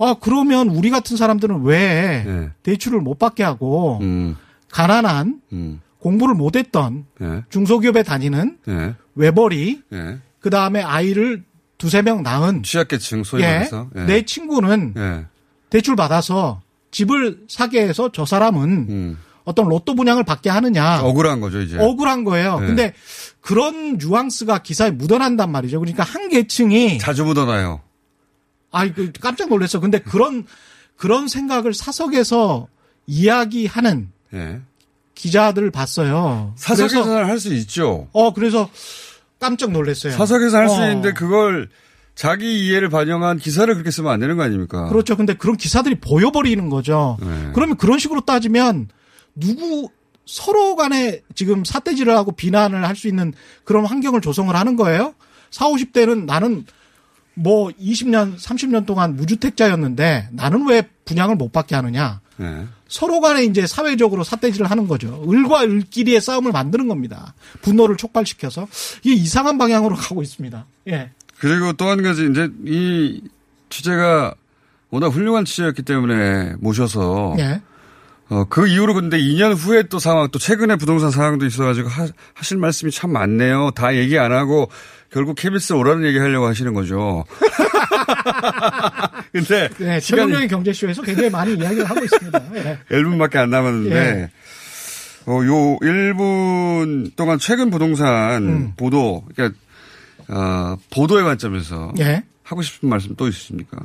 [0.00, 2.50] 아, 그러면 우리 같은 사람들은 왜 예.
[2.64, 4.36] 대출을 못 받게 하고 음.
[4.72, 5.80] 가난한 음.
[6.00, 7.44] 공부를 못 했던 예.
[7.50, 8.94] 중소기업에 다니는 예.
[9.14, 9.82] 외벌이
[10.40, 11.44] 그다음에 아이를
[11.78, 14.94] 두세 명 낳은 취약계층 소위 말해서 내 친구는
[15.70, 19.18] 대출 받아서 집을 사게 해서 저 사람은 음.
[19.44, 21.00] 어떤 로또 분양을 받게 하느냐.
[21.02, 21.78] 억울한 거죠, 이제.
[21.78, 22.60] 억울한 거예요.
[22.60, 22.66] 네.
[22.66, 22.94] 근데
[23.40, 25.80] 그런 뉘앙스가 기사에 묻어난단 말이죠.
[25.80, 27.80] 그러니까 한 계층이 자주 묻어나요.
[28.70, 29.80] 아이 그 깜짝 놀랐어.
[29.80, 30.46] 근데 그런
[30.96, 32.68] 그런 생각을 사석에서
[33.06, 34.60] 이야기하는 네.
[35.14, 36.52] 기자들 봤어요.
[36.56, 38.08] 사석에서는 할 수 있죠.
[38.12, 38.68] 어 그래서
[39.38, 40.12] 깜짝 놀랐어요.
[40.12, 40.84] 사석에서 할수 어.
[40.86, 41.68] 있는데 그걸
[42.14, 44.88] 자기 이해를 반영한 기사를 그렇게 쓰면 안 되는 거 아닙니까?
[44.88, 45.16] 그렇죠.
[45.16, 47.16] 근데 그런 기사들이 보여버리는 거죠.
[47.20, 47.50] 네.
[47.54, 48.88] 그러면 그런 식으로 따지면
[49.34, 49.88] 누구
[50.26, 53.32] 서로 간에 지금 사태질을 하고 비난을 할 수 있는
[53.64, 55.14] 그런 환경을 조성을 하는 거예요.
[55.50, 56.64] 4, 50대는 나는
[57.34, 62.20] 뭐 20년, 30년 동안 무주택자였는데 나는 왜 분양을 못 받게 하느냐.
[62.36, 62.66] 네.
[62.88, 65.24] 서로 간에 이제 사회적으로 사태질을 하는 거죠.
[65.28, 67.34] 을과 을끼리의 싸움을 만드는 겁니다.
[67.62, 68.68] 분노를 촉발시켜서.
[69.02, 70.66] 이게 이상한 방향으로 가고 있습니다.
[70.88, 71.10] 예.
[71.38, 73.22] 그리고 또 한 가지 이제 이
[73.70, 74.34] 취재가
[74.90, 77.60] 워낙 훌륭한 취재였기 때문에 모셔서 예.
[78.32, 82.56] 어, 그 이후로 근데 2년 후에 또 상황, 또 최근에 부동산 상황도 있어가지고 하, 하실
[82.56, 83.72] 말씀이 참 많네요.
[83.74, 84.70] 다 얘기 안 하고
[85.10, 87.26] 결국 KBS 오라는 얘기 하려고 하시는 거죠.
[89.32, 89.68] 근데.
[89.76, 92.38] 네, 최경영의 경제쇼에서 굉장히 많이 이야기를 하고 있습니다.
[92.52, 92.78] 네.
[92.90, 93.94] 1분밖에 안 남았는데.
[93.94, 94.30] 네.
[95.26, 98.72] 어, 요 1분 동안 최근 부동산 음.
[98.78, 99.58] 보도, 그러니까,
[100.28, 101.92] 어, 보도의 관점에서.
[101.98, 102.24] 예.
[102.44, 103.78] 하고 싶은 말씀 또 있으십니까?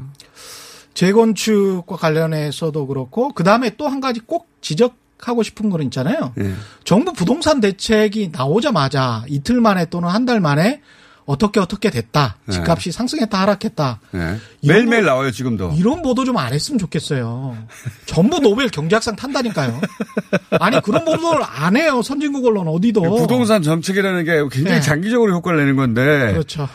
[0.98, 6.34] 재건축과 관련해서도 그렇고 그 다음에 또 한 가지 꼭 지적하고 싶은 거는 있잖아요.
[6.36, 6.54] 네.
[6.84, 10.82] 정부 부동산 대책이 나오자마자 이틀 만에 또는 한 달 만에
[11.26, 12.38] 어떻게 어떻게 됐다.
[12.46, 12.54] 네.
[12.54, 12.92] 집값이 네.
[12.98, 14.00] 상승했다 하락했다.
[14.12, 14.38] 네.
[14.64, 15.74] 매일매일 나와요 지금도.
[15.78, 17.56] 이런 보도 좀 안 했으면 좋겠어요.
[18.08, 19.80] 전부 노벨 경제학상 탄다니까요.
[20.60, 22.02] 아니 그런 보도를 안 해요.
[22.02, 23.02] 선진국 언론 어디도.
[23.18, 24.82] 부동산 정책이라는 게 굉장히 네.
[24.82, 26.32] 장기적으로 효과를 내는 건데.
[26.34, 26.68] 그렇죠.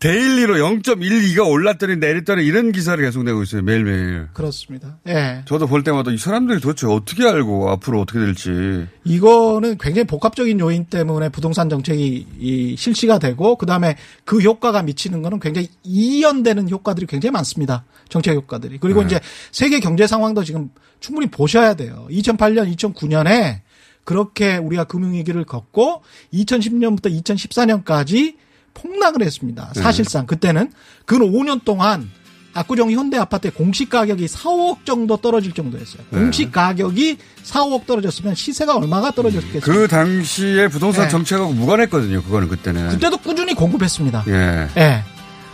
[0.00, 3.62] daily로 0.12가 올랐더니 내렸더니 이런 기사를 계속 내고 있어요.
[3.62, 4.28] 매일매일.
[4.32, 4.98] 그렇습니다.
[5.08, 5.42] 예.
[5.44, 8.86] 저도 볼 때마다 이 사람들이 도대체 어떻게 알고 앞으로 어떻게 될지.
[9.02, 15.68] 이거는 굉장히 복합적인 요인 때문에 부동산 정책이 실시가 되고 그다음에 그 효과가 미치는 거는 굉장히
[15.82, 17.84] 이연되는 효과들이 굉장히 많습니다.
[18.08, 18.78] 정책 효과들이.
[18.78, 19.06] 그리고 네.
[19.06, 19.20] 이제
[19.50, 20.70] 세계 경제 상황도 지금
[21.00, 22.06] 충분히 보셔야 돼요.
[22.10, 23.62] 2008년, 2009년에
[24.04, 28.36] 그렇게 우리가 금융위기를 겪고 2010년부터 2014년까지
[28.80, 29.72] 폭락을 했습니다.
[29.74, 29.82] 네.
[29.82, 30.72] 사실상 그때는
[31.04, 32.10] 그 5년 동안
[32.54, 36.02] 압구정 현대 아파트의 공시 가격이 4억 정도 떨어질 정도였어요.
[36.10, 36.18] 네.
[36.18, 39.60] 공시 가격이 4억 떨어졌으면 시세가 얼마가 떨어졌겠어요?
[39.60, 41.10] 그 당시에 부동산 네.
[41.10, 42.22] 정책하고 무관했거든요.
[42.22, 42.88] 그거는 그때는.
[42.90, 44.24] 그때도 꾸준히 공급했습니다.
[44.28, 44.68] 예.
[44.76, 45.02] 예.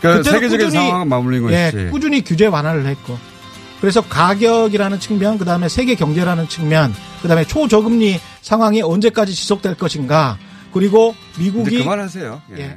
[0.01, 1.91] 그러니까 세계적인 상황을 맞물린 예, 것이지.
[1.91, 3.19] 꾸준히 규제 완화를 했고.
[3.81, 10.39] 그래서 가격이라는 측면, 그 다음에 세계 경제라는 측면, 그 다음에 초저금리 상황이 언제까지 지속될 것인가,
[10.73, 12.43] 그리고 미국이 그만하세요.
[12.57, 12.61] 예.
[12.61, 12.77] 예.